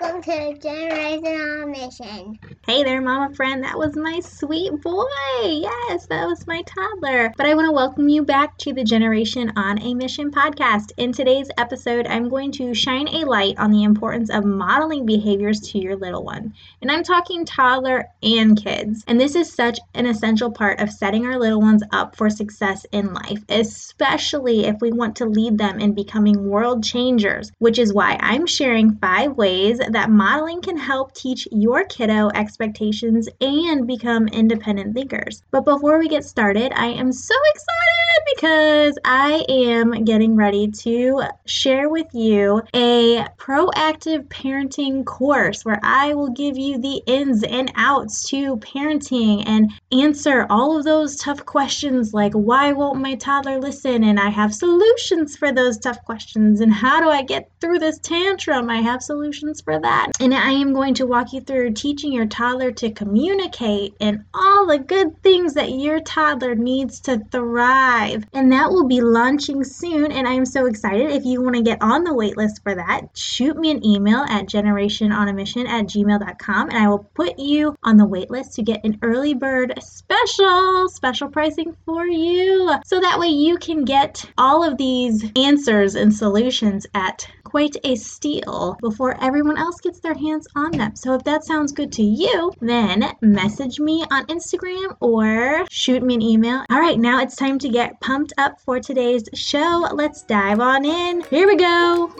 Welcome 0.00 0.22
to 0.22 0.58
Generation 0.58 1.40
on 1.40 1.70
Mission. 1.70 2.38
Hey 2.66 2.82
there, 2.82 3.00
mama 3.00 3.34
friend. 3.34 3.62
That 3.62 3.78
was 3.78 3.94
my 3.96 4.18
sweet 4.20 4.72
boy. 4.80 5.04
Yes, 5.42 6.06
that 6.06 6.26
was 6.26 6.46
my 6.46 6.62
toddler. 6.62 7.32
But 7.36 7.46
I 7.46 7.54
want 7.54 7.66
to 7.66 7.72
welcome 7.72 8.08
you 8.08 8.24
back 8.24 8.56
to 8.58 8.72
the 8.72 8.82
Generation 8.82 9.52
on 9.56 9.80
a 9.82 9.94
Mission 9.94 10.32
podcast. 10.32 10.92
In 10.96 11.12
today's 11.12 11.50
episode, 11.58 12.06
I'm 12.06 12.28
going 12.28 12.50
to 12.52 12.74
shine 12.74 13.06
a 13.08 13.24
light 13.24 13.58
on 13.58 13.70
the 13.70 13.84
importance 13.84 14.30
of 14.30 14.44
modeling 14.44 15.06
behaviors 15.06 15.60
to 15.72 15.78
your 15.78 15.96
little 15.96 16.24
one. 16.24 16.54
And 16.80 16.90
I'm 16.90 17.04
talking 17.04 17.44
toddler 17.44 18.06
and 18.22 18.60
kids. 18.60 19.04
And 19.06 19.20
this 19.20 19.36
is 19.36 19.52
such 19.52 19.78
an 19.94 20.06
essential 20.06 20.50
part 20.50 20.80
of 20.80 20.90
setting 20.90 21.26
our 21.26 21.38
little 21.38 21.60
ones 21.60 21.82
up 21.92 22.16
for 22.16 22.30
success 22.30 22.84
in 22.90 23.12
life, 23.12 23.44
especially 23.48 24.64
if 24.64 24.80
we 24.80 24.90
want 24.90 25.16
to 25.16 25.26
lead 25.26 25.58
them 25.58 25.78
in 25.78 25.92
becoming 25.92 26.48
world 26.48 26.82
changers, 26.82 27.52
which 27.58 27.78
is 27.78 27.92
why 27.92 28.16
I'm 28.20 28.46
sharing 28.46 28.96
five 28.96 29.36
ways 29.36 29.78
that 29.90 30.10
modeling 30.10 30.60
can 30.60 30.76
help 30.76 31.14
teach 31.14 31.48
your 31.50 31.84
kiddo 31.84 32.30
expectations 32.34 33.28
and 33.40 33.86
become 33.86 34.28
independent 34.28 34.94
thinkers. 34.94 35.42
But 35.50 35.64
before 35.64 35.98
we 35.98 36.08
get 36.08 36.24
started, 36.24 36.72
I 36.74 36.86
am 36.86 37.12
so 37.12 37.34
excited 37.54 38.03
because 38.36 38.98
I 39.04 39.44
am 39.48 40.04
getting 40.04 40.36
ready 40.36 40.68
to 40.68 41.22
share 41.46 41.88
with 41.88 42.08
you 42.12 42.62
a 42.74 43.24
proactive 43.38 44.28
parenting 44.28 45.04
course 45.04 45.64
where 45.64 45.80
I 45.82 46.14
will 46.14 46.30
give 46.30 46.56
you 46.56 46.78
the 46.78 47.02
ins 47.06 47.42
and 47.42 47.72
outs 47.76 48.28
to 48.30 48.56
parenting 48.58 49.44
and 49.46 49.70
answer 49.92 50.46
all 50.50 50.76
of 50.76 50.84
those 50.84 51.16
tough 51.16 51.44
questions 51.44 52.12
like 52.12 52.32
why 52.32 52.72
won't 52.72 53.00
my 53.00 53.14
toddler 53.14 53.58
listen? 53.58 54.04
And 54.04 54.18
I 54.18 54.28
have 54.28 54.54
solutions 54.54 55.36
for 55.36 55.52
those 55.52 55.78
tough 55.78 56.02
questions. 56.04 56.60
And 56.60 56.72
how 56.72 57.00
do 57.00 57.08
I 57.08 57.22
get 57.22 57.50
through 57.60 57.78
this 57.78 57.98
tantrum? 57.98 58.70
I 58.70 58.80
have 58.80 59.02
solutions 59.02 59.60
for 59.60 59.80
that. 59.80 60.12
And 60.20 60.34
I 60.34 60.50
am 60.52 60.72
going 60.72 60.94
to 60.94 61.06
walk 61.06 61.32
you 61.32 61.40
through 61.40 61.72
teaching 61.72 62.12
your 62.12 62.26
toddler 62.26 62.70
to 62.72 62.90
communicate 62.90 63.94
and 64.00 64.24
all 64.34 64.66
the 64.66 64.78
good 64.78 65.22
things 65.22 65.54
that 65.54 65.72
your 65.72 66.00
toddler 66.00 66.54
needs 66.54 67.00
to 67.00 67.18
thrive. 67.30 68.03
And 68.32 68.52
that 68.52 68.70
will 68.70 68.86
be 68.86 69.00
launching 69.00 69.64
soon. 69.64 70.12
And 70.12 70.26
I'm 70.26 70.44
so 70.44 70.66
excited. 70.66 71.10
If 71.10 71.24
you 71.24 71.42
want 71.42 71.56
to 71.56 71.62
get 71.62 71.82
on 71.82 72.04
the 72.04 72.10
waitlist 72.10 72.62
for 72.62 72.74
that, 72.74 73.16
shoot 73.16 73.56
me 73.56 73.70
an 73.70 73.84
email 73.84 74.20
at 74.28 74.46
generationonamission 74.46 75.66
at 75.66 75.86
gmail.com 75.86 76.68
and 76.70 76.78
I 76.78 76.88
will 76.88 77.10
put 77.14 77.38
you 77.38 77.76
on 77.82 77.96
the 77.96 78.06
waitlist 78.06 78.54
to 78.54 78.62
get 78.62 78.84
an 78.84 78.98
early 79.02 79.34
bird 79.34 79.74
special, 79.82 80.88
special 80.88 81.28
pricing 81.28 81.76
for 81.84 82.06
you. 82.06 82.70
So 82.84 83.00
that 83.00 83.18
way 83.18 83.28
you 83.28 83.58
can 83.58 83.84
get 83.84 84.24
all 84.38 84.62
of 84.62 84.78
these 84.78 85.24
answers 85.36 85.94
and 85.94 86.14
solutions 86.14 86.86
at 86.94 87.26
quite 87.54 87.76
a 87.84 87.94
steal 87.94 88.76
before 88.80 89.16
everyone 89.22 89.56
else 89.56 89.80
gets 89.80 90.00
their 90.00 90.12
hands 90.14 90.44
on 90.56 90.72
them. 90.72 90.96
So 90.96 91.14
if 91.14 91.22
that 91.22 91.44
sounds 91.44 91.70
good 91.70 91.92
to 91.92 92.02
you, 92.02 92.52
then 92.60 93.12
message 93.20 93.78
me 93.78 94.04
on 94.10 94.26
Instagram 94.26 94.96
or 94.98 95.64
shoot 95.70 96.02
me 96.02 96.14
an 96.14 96.22
email. 96.22 96.64
All 96.68 96.80
right, 96.80 96.98
now 96.98 97.22
it's 97.22 97.36
time 97.36 97.60
to 97.60 97.68
get 97.68 98.00
pumped 98.00 98.32
up 98.38 98.60
for 98.60 98.80
today's 98.80 99.28
show. 99.34 99.88
Let's 99.92 100.22
dive 100.22 100.58
on 100.58 100.84
in. 100.84 101.20
Here 101.30 101.46
we 101.46 101.54
go. 101.54 102.12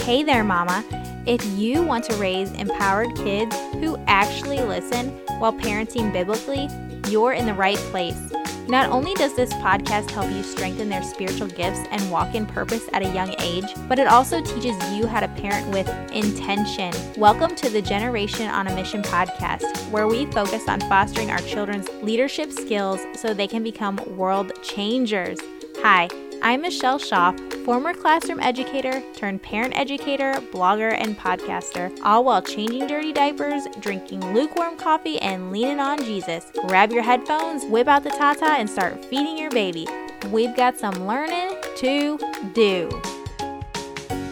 Hey 0.00 0.22
there, 0.22 0.44
Mama. 0.44 0.84
If 1.24 1.42
you 1.58 1.82
want 1.82 2.04
to 2.10 2.16
raise 2.16 2.52
empowered 2.52 3.16
kids 3.16 3.56
who 3.80 3.96
actually 4.06 4.60
listen 4.60 5.12
while 5.38 5.54
parenting 5.54 6.12
biblically, 6.12 6.68
you're 7.10 7.32
in 7.32 7.46
the 7.46 7.54
right 7.54 7.78
place. 7.90 8.20
Not 8.68 8.90
only 8.90 9.14
does 9.14 9.32
this 9.34 9.52
podcast 9.54 10.10
help 10.10 10.28
you 10.28 10.42
strengthen 10.42 10.88
their 10.88 11.02
spiritual 11.04 11.46
gifts 11.46 11.78
and 11.92 12.10
walk 12.10 12.34
in 12.34 12.46
purpose 12.46 12.88
at 12.92 13.02
a 13.02 13.14
young 13.14 13.32
age, 13.40 13.64
but 13.88 14.00
it 14.00 14.08
also 14.08 14.40
teaches 14.40 14.76
you 14.92 15.06
how 15.06 15.20
to 15.20 15.28
parent 15.28 15.68
with 15.68 15.88
intention. 16.10 16.92
Welcome 17.16 17.54
to 17.54 17.68
the 17.70 17.80
Generation 17.80 18.48
on 18.48 18.66
a 18.66 18.74
Mission 18.74 19.02
podcast, 19.02 19.88
where 19.92 20.08
we 20.08 20.26
focus 20.32 20.68
on 20.68 20.80
fostering 20.80 21.30
our 21.30 21.38
children's 21.42 21.88
leadership 22.02 22.50
skills 22.50 23.00
so 23.14 23.32
they 23.32 23.46
can 23.46 23.62
become 23.62 24.00
world 24.16 24.50
changers. 24.64 25.38
Hi. 25.76 26.08
I'm 26.46 26.62
Michelle 26.62 27.00
Schauf, 27.00 27.64
former 27.64 27.92
classroom 27.92 28.38
educator 28.38 29.02
turned 29.14 29.42
parent 29.42 29.76
educator, 29.76 30.34
blogger, 30.52 30.96
and 30.96 31.18
podcaster, 31.18 31.90
all 32.04 32.22
while 32.22 32.40
changing 32.40 32.86
dirty 32.86 33.12
diapers, 33.12 33.66
drinking 33.80 34.32
lukewarm 34.32 34.76
coffee, 34.76 35.18
and 35.18 35.50
leaning 35.50 35.80
on 35.80 35.98
Jesus. 36.04 36.52
Grab 36.68 36.92
your 36.92 37.02
headphones, 37.02 37.64
whip 37.64 37.88
out 37.88 38.04
the 38.04 38.10
tata, 38.10 38.44
and 38.44 38.70
start 38.70 39.04
feeding 39.06 39.36
your 39.36 39.50
baby. 39.50 39.88
We've 40.30 40.54
got 40.54 40.78
some 40.78 41.08
learning 41.08 41.56
to 41.78 42.16
do. 42.54 42.90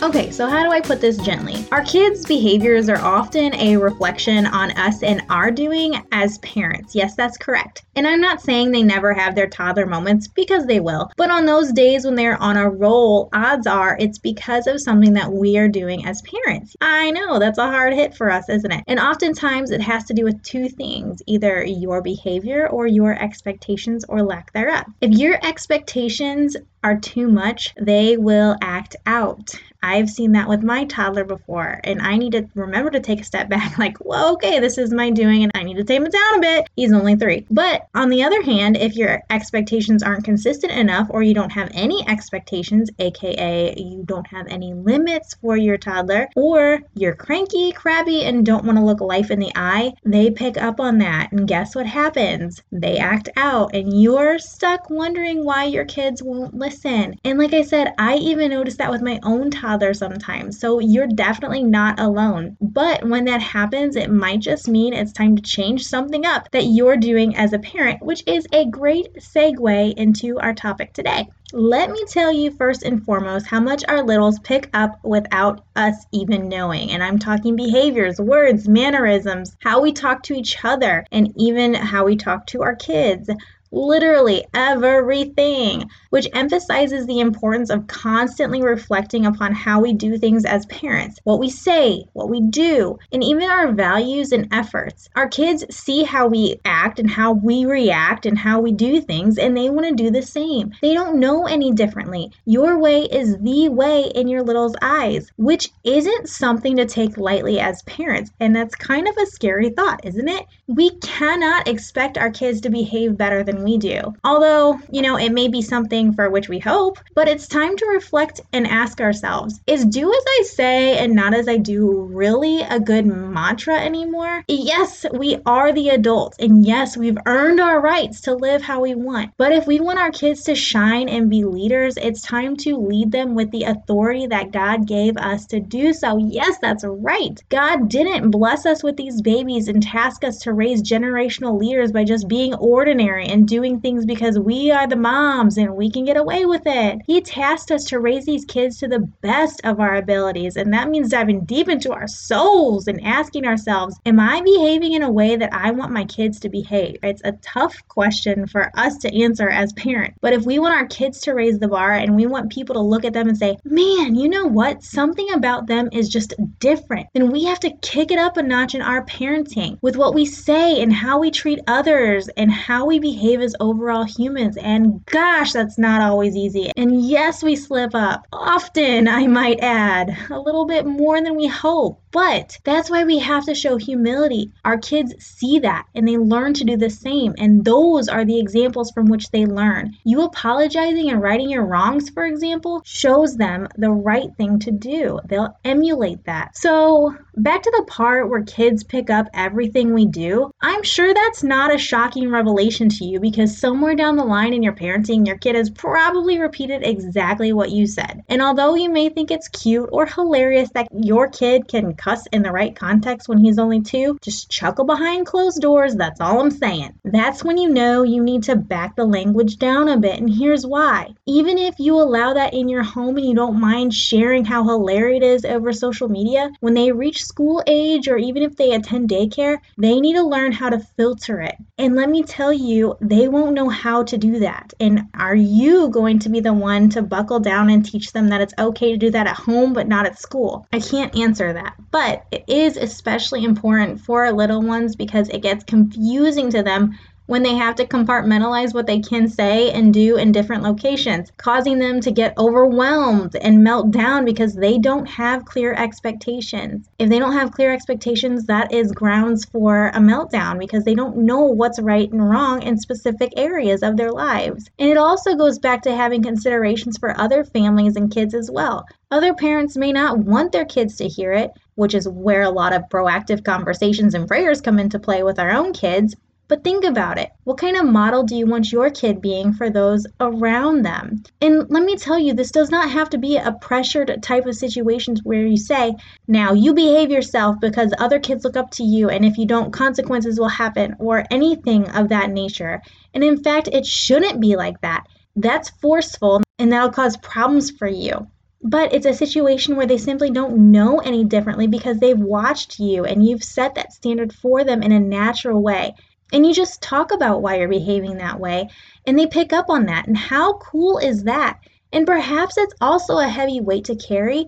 Okay, 0.04 0.30
so 0.30 0.46
how 0.46 0.62
do 0.62 0.70
I 0.70 0.82
put 0.82 1.00
this 1.00 1.16
gently? 1.16 1.64
Our 1.72 1.82
kids' 1.82 2.26
behaviors 2.26 2.90
are 2.90 2.98
often 2.98 3.54
a 3.54 3.78
reflection 3.78 4.44
on 4.44 4.70
us 4.72 5.02
and 5.02 5.22
our 5.30 5.50
doing 5.50 5.94
as 6.12 6.36
parents. 6.38 6.94
Yes, 6.94 7.14
that's 7.14 7.38
correct. 7.38 7.86
And 7.96 8.06
I'm 8.06 8.20
not 8.20 8.42
saying 8.42 8.70
they 8.70 8.82
never 8.82 9.14
have 9.14 9.34
their 9.34 9.46
toddler 9.46 9.86
moments 9.86 10.28
because 10.28 10.66
they 10.66 10.78
will, 10.78 11.10
but 11.16 11.30
on 11.30 11.46
those 11.46 11.72
days 11.72 12.04
when 12.04 12.16
they're 12.16 12.36
on 12.36 12.58
a 12.58 12.68
roll, 12.68 13.30
odds 13.32 13.66
are 13.66 13.96
it's 13.98 14.18
because 14.18 14.66
of 14.66 14.78
something 14.78 15.14
that 15.14 15.32
we 15.32 15.56
are 15.56 15.68
doing 15.68 16.04
as 16.04 16.20
parents. 16.20 16.76
I 16.82 17.10
know 17.10 17.38
that's 17.38 17.56
a 17.56 17.66
hard 17.66 17.94
hit 17.94 18.14
for 18.14 18.30
us, 18.30 18.50
isn't 18.50 18.72
it? 18.72 18.84
And 18.86 19.00
oftentimes 19.00 19.70
it 19.70 19.80
has 19.80 20.04
to 20.04 20.14
do 20.14 20.24
with 20.24 20.42
two 20.42 20.68
things 20.68 21.22
either 21.26 21.64
your 21.64 22.02
behavior 22.02 22.68
or 22.68 22.86
your 22.86 23.14
expectations 23.14 24.04
or 24.06 24.22
lack 24.22 24.52
thereof. 24.52 24.84
If 25.00 25.12
your 25.12 25.38
expectations 25.42 26.58
are 26.84 26.96
too 26.96 27.26
much, 27.28 27.74
they 27.80 28.16
will 28.16 28.56
act 28.60 28.94
out. 29.06 29.54
I've 29.84 30.08
seen 30.08 30.32
that 30.32 30.48
with 30.48 30.62
my 30.62 30.86
toddler 30.86 31.24
before, 31.24 31.78
and 31.84 32.00
I 32.00 32.16
need 32.16 32.32
to 32.32 32.48
remember 32.54 32.90
to 32.90 33.00
take 33.00 33.20
a 33.20 33.24
step 33.24 33.48
back 33.50 33.78
like, 33.78 33.98
well, 34.00 34.32
okay, 34.34 34.58
this 34.58 34.78
is 34.78 34.92
my 34.92 35.10
doing, 35.10 35.42
and 35.42 35.52
I 35.54 35.62
need 35.62 35.76
to 35.76 35.84
tame 35.84 36.06
it 36.06 36.12
down 36.12 36.38
a 36.38 36.40
bit. 36.40 36.66
He's 36.74 36.92
only 36.92 37.16
three. 37.16 37.46
But 37.50 37.86
on 37.94 38.08
the 38.08 38.22
other 38.22 38.42
hand, 38.42 38.78
if 38.78 38.96
your 38.96 39.22
expectations 39.28 40.02
aren't 40.02 40.24
consistent 40.24 40.72
enough, 40.72 41.08
or 41.10 41.22
you 41.22 41.34
don't 41.34 41.52
have 41.52 41.70
any 41.74 42.06
expectations, 42.08 42.90
aka 42.98 43.74
you 43.76 44.02
don't 44.06 44.26
have 44.26 44.46
any 44.48 44.72
limits 44.72 45.34
for 45.34 45.56
your 45.56 45.76
toddler, 45.76 46.28
or 46.34 46.80
you're 46.94 47.14
cranky, 47.14 47.72
crabby, 47.72 48.24
and 48.24 48.46
don't 48.46 48.64
want 48.64 48.78
to 48.78 48.84
look 48.84 49.00
life 49.00 49.30
in 49.30 49.38
the 49.38 49.52
eye, 49.54 49.92
they 50.04 50.30
pick 50.30 50.56
up 50.56 50.80
on 50.80 50.98
that. 50.98 51.30
And 51.32 51.46
guess 51.46 51.74
what 51.74 51.86
happens? 51.86 52.62
They 52.72 52.96
act 52.96 53.28
out, 53.36 53.74
and 53.74 54.00
you're 54.00 54.38
stuck 54.38 54.88
wondering 54.88 55.44
why 55.44 55.64
your 55.64 55.84
kids 55.84 56.22
won't 56.22 56.54
listen. 56.54 56.73
And 56.84 57.38
like 57.38 57.54
I 57.54 57.62
said, 57.62 57.94
I 57.98 58.16
even 58.16 58.50
noticed 58.50 58.78
that 58.78 58.90
with 58.90 59.02
my 59.02 59.20
own 59.22 59.50
toddler 59.50 59.94
sometimes. 59.94 60.58
So 60.58 60.78
you're 60.78 61.06
definitely 61.06 61.62
not 61.62 62.00
alone. 62.00 62.56
But 62.60 63.04
when 63.08 63.24
that 63.26 63.42
happens, 63.42 63.96
it 63.96 64.10
might 64.10 64.40
just 64.40 64.68
mean 64.68 64.92
it's 64.92 65.12
time 65.12 65.36
to 65.36 65.42
change 65.42 65.86
something 65.86 66.26
up 66.26 66.50
that 66.52 66.64
you're 66.64 66.96
doing 66.96 67.36
as 67.36 67.52
a 67.52 67.58
parent, 67.58 68.02
which 68.02 68.22
is 68.26 68.46
a 68.52 68.66
great 68.66 69.14
segue 69.14 69.94
into 69.94 70.38
our 70.40 70.54
topic 70.54 70.92
today. 70.92 71.28
Let 71.52 71.90
me 71.90 72.04
tell 72.08 72.32
you 72.32 72.50
first 72.50 72.82
and 72.82 73.04
foremost 73.04 73.46
how 73.46 73.60
much 73.60 73.84
our 73.86 74.02
littles 74.02 74.40
pick 74.40 74.68
up 74.74 74.98
without 75.04 75.64
us 75.76 75.94
even 76.12 76.48
knowing. 76.48 76.90
And 76.90 77.02
I'm 77.02 77.18
talking 77.18 77.54
behaviors, 77.54 78.20
words, 78.20 78.66
mannerisms, 78.66 79.56
how 79.60 79.80
we 79.80 79.92
talk 79.92 80.24
to 80.24 80.34
each 80.34 80.64
other, 80.64 81.06
and 81.12 81.32
even 81.36 81.74
how 81.74 82.06
we 82.06 82.16
talk 82.16 82.46
to 82.48 82.62
our 82.62 82.74
kids 82.74 83.30
literally 83.74 84.44
everything, 84.54 85.90
which 86.10 86.28
emphasizes 86.32 87.06
the 87.06 87.20
importance 87.20 87.70
of 87.70 87.86
constantly 87.86 88.62
reflecting 88.62 89.26
upon 89.26 89.52
how 89.52 89.80
we 89.80 89.92
do 89.92 90.16
things 90.16 90.44
as 90.44 90.64
parents, 90.66 91.18
what 91.24 91.40
we 91.40 91.50
say, 91.50 92.04
what 92.12 92.28
we 92.28 92.40
do, 92.40 92.98
and 93.12 93.22
even 93.24 93.50
our 93.50 93.72
values 93.72 94.32
and 94.32 94.48
efforts. 94.52 95.08
Our 95.16 95.28
kids 95.28 95.64
see 95.74 96.04
how 96.04 96.28
we 96.28 96.60
act 96.64 96.98
and 96.98 97.10
how 97.10 97.32
we 97.32 97.66
react 97.66 98.26
and 98.26 98.38
how 98.38 98.60
we 98.60 98.70
do 98.72 99.00
things, 99.00 99.38
and 99.38 99.56
they 99.56 99.68
want 99.70 99.88
to 99.88 99.94
do 99.94 100.10
the 100.10 100.22
same. 100.22 100.72
They 100.80 100.94
don't 100.94 101.18
know 101.18 101.46
any 101.46 101.72
differently. 101.72 102.30
Your 102.44 102.78
way 102.78 103.02
is 103.02 103.36
the 103.38 103.68
way 103.68 104.04
in 104.14 104.28
your 104.28 104.42
little's 104.42 104.76
eyes, 104.80 105.30
which 105.36 105.70
isn't 105.82 106.28
something 106.28 106.76
to 106.76 106.86
take 106.86 107.18
lightly 107.18 107.58
as 107.58 107.82
parents. 107.82 108.30
And 108.38 108.54
that's 108.54 108.74
kind 108.76 109.08
of 109.08 109.16
a 109.16 109.26
scary 109.26 109.70
thought, 109.70 110.04
isn't 110.04 110.28
it? 110.28 110.46
We 110.68 110.90
cannot 110.98 111.66
expect 111.66 112.16
our 112.18 112.30
kids 112.30 112.60
to 112.62 112.70
behave 112.70 113.16
better 113.16 113.42
than 113.42 113.63
we 113.64 113.78
do. 113.78 114.14
Although, 114.22 114.78
you 114.90 115.02
know, 115.02 115.16
it 115.16 115.32
may 115.32 115.48
be 115.48 115.62
something 115.62 116.12
for 116.12 116.30
which 116.30 116.48
we 116.48 116.58
hope, 116.58 116.98
but 117.14 117.28
it's 117.28 117.48
time 117.48 117.76
to 117.76 117.86
reflect 117.86 118.40
and 118.52 118.66
ask 118.66 119.00
ourselves 119.00 119.60
is 119.66 119.84
do 119.84 120.12
as 120.12 120.24
I 120.40 120.42
say 120.44 120.98
and 120.98 121.14
not 121.14 121.34
as 121.34 121.48
I 121.48 121.56
do 121.56 122.02
really 122.12 122.60
a 122.62 122.78
good 122.78 123.06
mantra 123.06 123.80
anymore? 123.80 124.44
Yes, 124.48 125.06
we 125.12 125.38
are 125.46 125.72
the 125.72 125.88
adults, 125.88 126.36
and 126.38 126.66
yes, 126.66 126.96
we've 126.96 127.18
earned 127.26 127.60
our 127.60 127.80
rights 127.80 128.20
to 128.22 128.34
live 128.34 128.62
how 128.62 128.80
we 128.80 128.94
want. 128.94 129.32
But 129.36 129.52
if 129.52 129.66
we 129.66 129.80
want 129.80 129.98
our 129.98 130.10
kids 130.10 130.42
to 130.44 130.54
shine 130.54 131.08
and 131.08 131.30
be 131.30 131.44
leaders, 131.44 131.96
it's 131.96 132.22
time 132.22 132.56
to 132.58 132.76
lead 132.76 133.10
them 133.12 133.34
with 133.34 133.50
the 133.50 133.64
authority 133.64 134.26
that 134.26 134.52
God 134.52 134.86
gave 134.86 135.16
us 135.16 135.46
to 135.46 135.60
do 135.60 135.92
so. 135.92 136.18
Yes, 136.18 136.58
that's 136.60 136.84
right. 136.84 137.42
God 137.48 137.88
didn't 137.88 138.30
bless 138.30 138.66
us 138.66 138.82
with 138.82 138.96
these 138.96 139.22
babies 139.22 139.68
and 139.68 139.82
task 139.82 140.24
us 140.24 140.38
to 140.40 140.52
raise 140.52 140.82
generational 140.82 141.58
leaders 141.58 141.92
by 141.92 142.04
just 142.04 142.28
being 142.28 142.54
ordinary 142.54 143.26
and 143.26 143.43
doing 143.46 143.80
things 143.80 144.04
because 144.04 144.38
we 144.38 144.70
are 144.70 144.86
the 144.86 144.96
moms 144.96 145.56
and 145.56 145.76
we 145.76 145.90
can 145.90 146.04
get 146.04 146.16
away 146.16 146.44
with 146.44 146.62
it. 146.66 147.00
He 147.06 147.20
tasked 147.20 147.70
us 147.70 147.84
to 147.86 148.00
raise 148.00 148.26
these 148.26 148.44
kids 148.44 148.78
to 148.78 148.88
the 148.88 149.00
best 149.20 149.60
of 149.64 149.80
our 149.80 149.96
abilities, 149.96 150.56
and 150.56 150.72
that 150.72 150.88
means 150.88 151.10
diving 151.10 151.44
deep 151.44 151.68
into 151.68 151.92
our 151.92 152.08
souls 152.08 152.86
and 152.88 153.04
asking 153.04 153.46
ourselves, 153.46 153.98
Am 154.06 154.20
I 154.20 154.40
behaving 154.40 154.94
in 154.94 155.02
a 155.02 155.10
way 155.10 155.36
that 155.36 155.52
I 155.52 155.70
want 155.70 155.92
my 155.92 156.04
kids 156.04 156.40
to 156.40 156.48
behave? 156.48 156.98
It's 157.02 157.22
a 157.24 157.32
tough 157.42 157.76
question 157.88 158.46
for 158.46 158.70
us 158.74 158.98
to 158.98 159.22
answer 159.22 159.48
as 159.48 159.72
parents. 159.74 160.18
But 160.20 160.32
if 160.32 160.44
we 160.44 160.58
want 160.58 160.74
our 160.74 160.86
kids 160.86 161.20
to 161.22 161.34
raise 161.34 161.58
the 161.58 161.68
bar 161.68 161.94
and 161.94 162.16
we 162.16 162.26
want 162.26 162.52
people 162.52 162.74
to 162.74 162.80
look 162.80 163.04
at 163.04 163.12
them 163.12 163.28
and 163.28 163.38
say, 163.38 163.56
Man, 163.64 164.14
you 164.14 164.28
know 164.28 164.46
what? 164.46 164.82
Something 164.82 165.30
about 165.32 165.66
them 165.66 165.88
is 165.92 166.08
just 166.08 166.34
different, 166.58 167.08
then 167.14 167.30
we 167.30 167.44
have 167.44 167.60
to 167.60 167.76
kick 167.82 168.10
it 168.10 168.18
up 168.18 168.36
a 168.36 168.42
notch 168.42 168.74
in 168.74 168.82
our 168.82 169.04
parenting 169.04 169.78
with 169.82 169.96
what 169.96 170.14
we 170.14 170.24
say 170.24 170.80
and 170.80 170.92
how 170.92 171.18
we 171.18 171.30
treat 171.30 171.60
others 171.66 172.28
and 172.36 172.50
how 172.50 172.86
we 172.86 172.98
behave 172.98 173.33
as 173.40 173.54
overall 173.60 174.04
humans. 174.04 174.56
And 174.56 175.04
gosh, 175.06 175.52
that's 175.52 175.78
not 175.78 176.02
always 176.02 176.36
easy. 176.36 176.70
And 176.76 177.04
yes, 177.04 177.42
we 177.42 177.56
slip 177.56 177.94
up. 177.94 178.26
Often, 178.32 179.08
I 179.08 179.26
might 179.26 179.60
add, 179.60 180.16
a 180.30 180.38
little 180.38 180.66
bit 180.66 180.86
more 180.86 181.20
than 181.20 181.36
we 181.36 181.46
hope. 181.46 182.00
But 182.14 182.58
that's 182.62 182.90
why 182.90 183.02
we 183.02 183.18
have 183.18 183.44
to 183.46 183.56
show 183.56 183.76
humility. 183.76 184.52
Our 184.64 184.78
kids 184.78 185.14
see 185.18 185.58
that 185.58 185.86
and 185.96 186.06
they 186.06 186.16
learn 186.16 186.54
to 186.54 186.64
do 186.64 186.76
the 186.76 186.88
same. 186.88 187.34
And 187.38 187.64
those 187.64 188.08
are 188.08 188.24
the 188.24 188.38
examples 188.38 188.92
from 188.92 189.06
which 189.06 189.32
they 189.32 189.46
learn. 189.46 189.96
You 190.04 190.22
apologizing 190.22 191.10
and 191.10 191.20
righting 191.20 191.50
your 191.50 191.66
wrongs, 191.66 192.10
for 192.10 192.24
example, 192.24 192.82
shows 192.84 193.36
them 193.36 193.66
the 193.76 193.90
right 193.90 194.28
thing 194.36 194.60
to 194.60 194.70
do. 194.70 195.18
They'll 195.24 195.58
emulate 195.64 196.24
that. 196.26 196.56
So, 196.56 197.16
back 197.36 197.62
to 197.62 197.72
the 197.76 197.84
part 197.86 198.30
where 198.30 198.44
kids 198.44 198.84
pick 198.84 199.10
up 199.10 199.26
everything 199.34 199.92
we 199.92 200.06
do. 200.06 200.52
I'm 200.60 200.84
sure 200.84 201.12
that's 201.12 201.42
not 201.42 201.74
a 201.74 201.78
shocking 201.78 202.30
revelation 202.30 202.88
to 202.90 203.04
you 203.04 203.18
because 203.18 203.58
somewhere 203.58 203.96
down 203.96 204.14
the 204.14 204.24
line 204.24 204.54
in 204.54 204.62
your 204.62 204.72
parenting, 204.72 205.26
your 205.26 205.38
kid 205.38 205.56
has 205.56 205.68
probably 205.68 206.38
repeated 206.38 206.84
exactly 206.84 207.52
what 207.52 207.72
you 207.72 207.88
said. 207.88 208.22
And 208.28 208.40
although 208.40 208.76
you 208.76 208.88
may 208.88 209.08
think 209.08 209.32
it's 209.32 209.48
cute 209.48 209.88
or 209.90 210.06
hilarious 210.06 210.70
that 210.74 210.86
your 210.92 211.28
kid 211.28 211.66
can 211.66 211.94
cuss 212.04 212.26
in 212.32 212.42
the 212.42 212.52
right 212.52 212.76
context 212.76 213.28
when 213.28 213.38
he's 213.38 213.58
only 213.58 213.80
two, 213.80 214.18
just 214.20 214.50
chuckle 214.50 214.84
behind 214.84 215.26
closed 215.26 215.60
doors. 215.62 215.94
That's 215.94 216.20
all 216.20 216.40
I'm 216.40 216.50
saying. 216.50 216.98
That's 217.02 217.42
when 217.42 217.56
you 217.56 217.70
know 217.70 218.02
you 218.02 218.22
need 218.22 218.44
to 218.44 218.56
back 218.56 218.94
the 218.94 219.04
language 219.04 219.56
down 219.56 219.88
a 219.88 219.96
bit, 219.96 220.18
and 220.18 220.28
here's 220.28 220.66
why. 220.66 221.14
Even 221.26 221.56
if 221.56 221.76
you 221.78 221.94
allow 221.94 222.34
that 222.34 222.52
in 222.52 222.68
your 222.68 222.82
home 222.82 223.16
and 223.16 223.26
you 223.26 223.34
don't 223.34 223.60
mind 223.60 223.94
sharing 223.94 224.44
how 224.44 224.64
hilarious 224.64 225.14
it 225.14 225.22
is 225.22 225.44
over 225.44 225.72
social 225.72 226.08
media, 226.08 226.50
when 226.60 226.74
they 226.74 226.90
reach 226.90 227.24
school 227.24 227.62
age 227.66 228.08
or 228.08 228.16
even 228.16 228.42
if 228.42 228.56
they 228.56 228.72
attend 228.72 229.08
daycare, 229.08 229.58
they 229.78 230.00
need 230.00 230.14
to 230.14 230.22
learn 230.22 230.50
how 230.50 230.68
to 230.68 230.80
filter 230.96 231.40
it. 231.40 231.54
And 231.78 231.94
let 231.94 232.08
me 232.08 232.22
tell 232.22 232.52
you, 232.52 232.96
they 233.00 233.28
won't 233.28 233.54
know 233.54 233.68
how 233.68 234.02
to 234.04 234.18
do 234.18 234.40
that. 234.40 234.72
And 234.80 235.02
are 235.14 235.36
you 235.36 235.88
going 235.88 236.18
to 236.20 236.28
be 236.28 236.40
the 236.40 236.52
one 236.52 236.90
to 236.90 237.02
buckle 237.02 237.40
down 237.40 237.70
and 237.70 237.84
teach 237.84 238.12
them 238.12 238.28
that 238.28 238.40
it's 238.40 238.54
okay 238.58 238.92
to 238.92 238.98
do 238.98 239.10
that 239.10 239.26
at 239.26 239.36
home 239.36 239.72
but 239.72 239.88
not 239.88 240.06
at 240.06 240.18
school? 240.18 240.66
I 240.72 240.80
can't 240.80 241.16
answer 241.16 241.52
that. 241.52 241.74
But 241.94 242.26
it 242.32 242.42
is 242.48 242.76
especially 242.76 243.44
important 243.44 244.00
for 244.00 244.32
little 244.32 244.60
ones 244.60 244.96
because 244.96 245.28
it 245.28 245.42
gets 245.42 245.62
confusing 245.62 246.50
to 246.50 246.60
them 246.60 246.98
when 247.26 247.44
they 247.44 247.54
have 247.54 247.76
to 247.76 247.86
compartmentalize 247.86 248.74
what 248.74 248.88
they 248.88 248.98
can 248.98 249.28
say 249.28 249.70
and 249.70 249.94
do 249.94 250.16
in 250.16 250.32
different 250.32 250.64
locations, 250.64 251.30
causing 251.36 251.78
them 251.78 252.00
to 252.00 252.10
get 252.10 252.36
overwhelmed 252.36 253.36
and 253.36 253.62
melt 253.62 253.92
down 253.92 254.24
because 254.24 254.54
they 254.54 254.76
don't 254.76 255.06
have 255.06 255.44
clear 255.44 255.72
expectations. 255.72 256.90
If 256.98 257.08
they 257.08 257.20
don't 257.20 257.32
have 257.32 257.52
clear 257.52 257.72
expectations, 257.72 258.44
that 258.46 258.72
is 258.72 258.90
grounds 258.90 259.44
for 259.44 259.86
a 259.94 260.00
meltdown 260.00 260.58
because 260.58 260.82
they 260.82 260.96
don't 260.96 261.18
know 261.18 261.42
what's 261.42 261.80
right 261.80 262.10
and 262.10 262.28
wrong 262.28 262.60
in 262.62 262.76
specific 262.76 263.32
areas 263.36 263.84
of 263.84 263.96
their 263.96 264.10
lives. 264.10 264.68
And 264.80 264.90
it 264.90 264.96
also 264.96 265.36
goes 265.36 265.60
back 265.60 265.82
to 265.82 265.94
having 265.94 266.24
considerations 266.24 266.98
for 266.98 267.18
other 267.20 267.44
families 267.44 267.94
and 267.94 268.10
kids 268.10 268.34
as 268.34 268.50
well. 268.50 268.84
Other 269.12 269.32
parents 269.32 269.76
may 269.76 269.92
not 269.92 270.18
want 270.18 270.50
their 270.50 270.64
kids 270.64 270.96
to 270.96 271.06
hear 271.06 271.32
it, 271.32 271.52
which 271.74 271.94
is 271.94 272.08
where 272.08 272.42
a 272.42 272.50
lot 272.50 272.72
of 272.72 272.88
proactive 272.88 273.44
conversations 273.44 274.14
and 274.14 274.28
prayers 274.28 274.60
come 274.60 274.78
into 274.78 274.98
play 274.98 275.22
with 275.22 275.38
our 275.38 275.50
own 275.50 275.72
kids. 275.72 276.14
But 276.46 276.62
think 276.62 276.84
about 276.84 277.18
it. 277.18 277.30
What 277.44 277.56
kind 277.56 277.74
of 277.74 277.86
model 277.86 278.22
do 278.22 278.36
you 278.36 278.46
want 278.46 278.70
your 278.70 278.90
kid 278.90 279.22
being 279.22 279.54
for 279.54 279.70
those 279.70 280.06
around 280.20 280.82
them? 280.82 281.22
And 281.40 281.70
let 281.70 281.82
me 281.82 281.96
tell 281.96 282.18
you, 282.18 282.34
this 282.34 282.50
does 282.50 282.68
not 282.70 282.90
have 282.90 283.08
to 283.10 283.18
be 283.18 283.38
a 283.38 283.52
pressured 283.52 284.22
type 284.22 284.44
of 284.44 284.54
situations 284.54 285.22
where 285.24 285.46
you 285.46 285.56
say, 285.56 285.94
now 286.28 286.52
you 286.52 286.74
behave 286.74 287.10
yourself 287.10 287.56
because 287.60 287.94
other 287.96 288.20
kids 288.20 288.44
look 288.44 288.58
up 288.58 288.70
to 288.72 288.84
you, 288.84 289.08
and 289.08 289.24
if 289.24 289.38
you 289.38 289.46
don't, 289.46 289.72
consequences 289.72 290.38
will 290.38 290.48
happen, 290.48 290.96
or 290.98 291.24
anything 291.30 291.88
of 291.88 292.10
that 292.10 292.30
nature. 292.30 292.82
And 293.14 293.24
in 293.24 293.42
fact, 293.42 293.68
it 293.72 293.86
shouldn't 293.86 294.38
be 294.38 294.54
like 294.54 294.78
that. 294.82 295.06
That's 295.36 295.70
forceful, 295.70 296.42
and 296.58 296.70
that'll 296.70 296.90
cause 296.90 297.16
problems 297.16 297.70
for 297.70 297.88
you 297.88 298.28
but 298.66 298.94
it's 298.94 299.04
a 299.04 299.12
situation 299.12 299.76
where 299.76 299.86
they 299.86 299.98
simply 299.98 300.30
don't 300.30 300.72
know 300.72 300.98
any 300.98 301.22
differently 301.22 301.66
because 301.66 301.98
they've 301.98 302.18
watched 302.18 302.80
you 302.80 303.04
and 303.04 303.24
you've 303.24 303.44
set 303.44 303.74
that 303.74 303.92
standard 303.92 304.32
for 304.32 304.64
them 304.64 304.82
in 304.82 304.90
a 304.90 304.98
natural 304.98 305.62
way. 305.62 305.94
And 306.32 306.46
you 306.46 306.54
just 306.54 306.80
talk 306.80 307.12
about 307.12 307.42
why 307.42 307.58
you're 307.58 307.68
behaving 307.68 308.16
that 308.16 308.40
way, 308.40 308.70
and 309.06 309.18
they 309.18 309.26
pick 309.26 309.52
up 309.52 309.68
on 309.68 309.84
that. 309.86 310.06
And 310.06 310.16
how 310.16 310.54
cool 310.54 310.96
is 310.96 311.24
that? 311.24 311.60
And 311.92 312.06
perhaps 312.06 312.56
it's 312.56 312.74
also 312.80 313.18
a 313.18 313.28
heavy 313.28 313.60
weight 313.60 313.84
to 313.84 313.96
carry, 313.96 314.46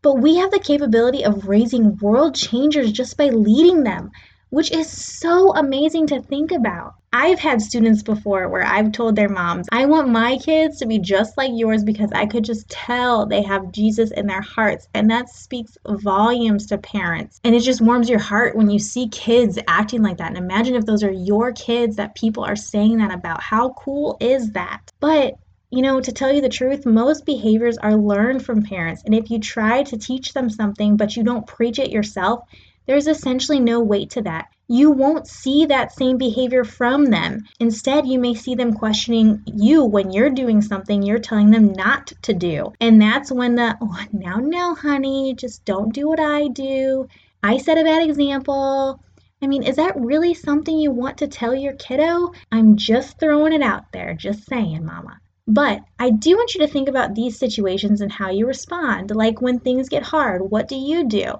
but 0.00 0.14
we 0.14 0.36
have 0.36 0.52
the 0.52 0.60
capability 0.60 1.24
of 1.24 1.48
raising 1.48 1.96
world 1.96 2.36
changers 2.36 2.92
just 2.92 3.16
by 3.16 3.30
leading 3.30 3.82
them 3.82 4.12
which 4.50 4.70
is 4.70 4.90
so 4.90 5.54
amazing 5.54 6.06
to 6.06 6.22
think 6.22 6.52
about. 6.52 6.94
I've 7.12 7.38
had 7.38 7.62
students 7.62 8.02
before 8.02 8.48
where 8.48 8.64
I've 8.64 8.92
told 8.92 9.16
their 9.16 9.28
moms, 9.28 9.66
I 9.72 9.86
want 9.86 10.08
my 10.08 10.36
kids 10.36 10.78
to 10.78 10.86
be 10.86 10.98
just 10.98 11.36
like 11.38 11.50
yours 11.54 11.82
because 11.82 12.10
I 12.12 12.26
could 12.26 12.44
just 12.44 12.68
tell 12.68 13.24
they 13.24 13.42
have 13.42 13.72
Jesus 13.72 14.10
in 14.10 14.26
their 14.26 14.42
hearts. 14.42 14.86
And 14.92 15.10
that 15.10 15.30
speaks 15.30 15.78
volumes 15.86 16.66
to 16.66 16.78
parents. 16.78 17.40
And 17.42 17.54
it 17.54 17.60
just 17.60 17.80
warms 17.80 18.10
your 18.10 18.18
heart 18.18 18.54
when 18.54 18.68
you 18.68 18.78
see 18.78 19.08
kids 19.08 19.58
acting 19.66 20.02
like 20.02 20.18
that. 20.18 20.28
And 20.28 20.36
imagine 20.36 20.74
if 20.74 20.84
those 20.84 21.02
are 21.02 21.10
your 21.10 21.52
kids 21.52 21.96
that 21.96 22.14
people 22.14 22.44
are 22.44 22.56
saying 22.56 22.98
that 22.98 23.14
about. 23.14 23.42
How 23.42 23.70
cool 23.70 24.18
is 24.20 24.52
that? 24.52 24.92
But 25.00 25.38
you 25.70 25.82
know, 25.82 26.00
to 26.00 26.12
tell 26.12 26.32
you 26.32 26.40
the 26.40 26.48
truth, 26.48 26.86
most 26.86 27.26
behaviors 27.26 27.76
are 27.78 27.96
learned 27.96 28.44
from 28.44 28.62
parents. 28.62 29.02
And 29.04 29.14
if 29.14 29.30
you 29.30 29.40
try 29.40 29.82
to 29.82 29.98
teach 29.98 30.32
them 30.32 30.48
something, 30.48 30.96
but 30.96 31.16
you 31.16 31.24
don't 31.24 31.46
preach 31.46 31.78
it 31.78 31.90
yourself, 31.90 32.44
there's 32.86 33.06
essentially 33.06 33.60
no 33.60 33.80
weight 33.80 34.10
to 34.10 34.22
that. 34.22 34.46
You 34.68 34.90
won't 34.90 35.28
see 35.28 35.66
that 35.66 35.92
same 35.92 36.18
behavior 36.18 36.64
from 36.64 37.06
them. 37.06 37.44
Instead, 37.60 38.06
you 38.06 38.18
may 38.18 38.34
see 38.34 38.54
them 38.54 38.72
questioning 38.72 39.42
you 39.46 39.84
when 39.84 40.10
you're 40.10 40.30
doing 40.30 40.60
something 40.60 41.02
you're 41.02 41.18
telling 41.18 41.50
them 41.50 41.72
not 41.72 42.12
to 42.22 42.34
do. 42.34 42.72
And 42.80 43.00
that's 43.00 43.30
when 43.30 43.54
the, 43.54 43.76
oh, 43.80 44.04
now, 44.12 44.36
now, 44.36 44.74
honey, 44.74 45.34
just 45.36 45.64
don't 45.64 45.94
do 45.94 46.08
what 46.08 46.18
I 46.18 46.48
do. 46.48 47.06
I 47.42 47.58
set 47.58 47.78
a 47.78 47.84
bad 47.84 48.02
example. 48.08 49.00
I 49.40 49.46
mean, 49.46 49.62
is 49.62 49.76
that 49.76 50.00
really 50.00 50.34
something 50.34 50.76
you 50.76 50.90
want 50.90 51.18
to 51.18 51.28
tell 51.28 51.54
your 51.54 51.74
kiddo? 51.74 52.32
I'm 52.50 52.76
just 52.76 53.20
throwing 53.20 53.52
it 53.52 53.62
out 53.62 53.92
there, 53.92 54.14
just 54.14 54.46
saying, 54.46 54.84
mama. 54.84 55.20
But 55.46 55.80
I 55.98 56.10
do 56.10 56.36
want 56.36 56.54
you 56.54 56.60
to 56.62 56.72
think 56.72 56.88
about 56.88 57.14
these 57.14 57.38
situations 57.38 58.00
and 58.00 58.10
how 58.10 58.30
you 58.30 58.46
respond. 58.46 59.14
Like 59.14 59.40
when 59.40 59.60
things 59.60 59.88
get 59.88 60.02
hard, 60.02 60.50
what 60.50 60.66
do 60.66 60.74
you 60.74 61.06
do? 61.06 61.34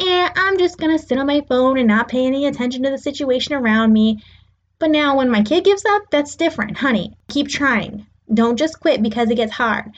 And 0.00 0.32
I'm 0.34 0.58
just 0.58 0.78
to 0.78 0.98
sit 0.98 1.18
on 1.18 1.26
my 1.26 1.42
phone 1.48 1.78
and 1.78 1.88
not 1.88 2.08
pay 2.08 2.26
any 2.26 2.46
attention 2.46 2.82
to 2.84 2.90
the 2.90 2.98
situation 2.98 3.54
around 3.54 3.92
me. 3.92 4.22
But 4.78 4.90
now, 4.90 5.16
when 5.18 5.30
my 5.30 5.42
kid 5.42 5.64
gives 5.64 5.84
up, 5.84 6.04
that's 6.10 6.36
different, 6.36 6.78
honey. 6.78 7.12
Keep 7.28 7.48
trying. 7.48 8.06
Don't 8.32 8.56
just 8.56 8.80
quit 8.80 9.02
because 9.02 9.30
it 9.30 9.34
gets 9.34 9.52
hard. 9.52 9.92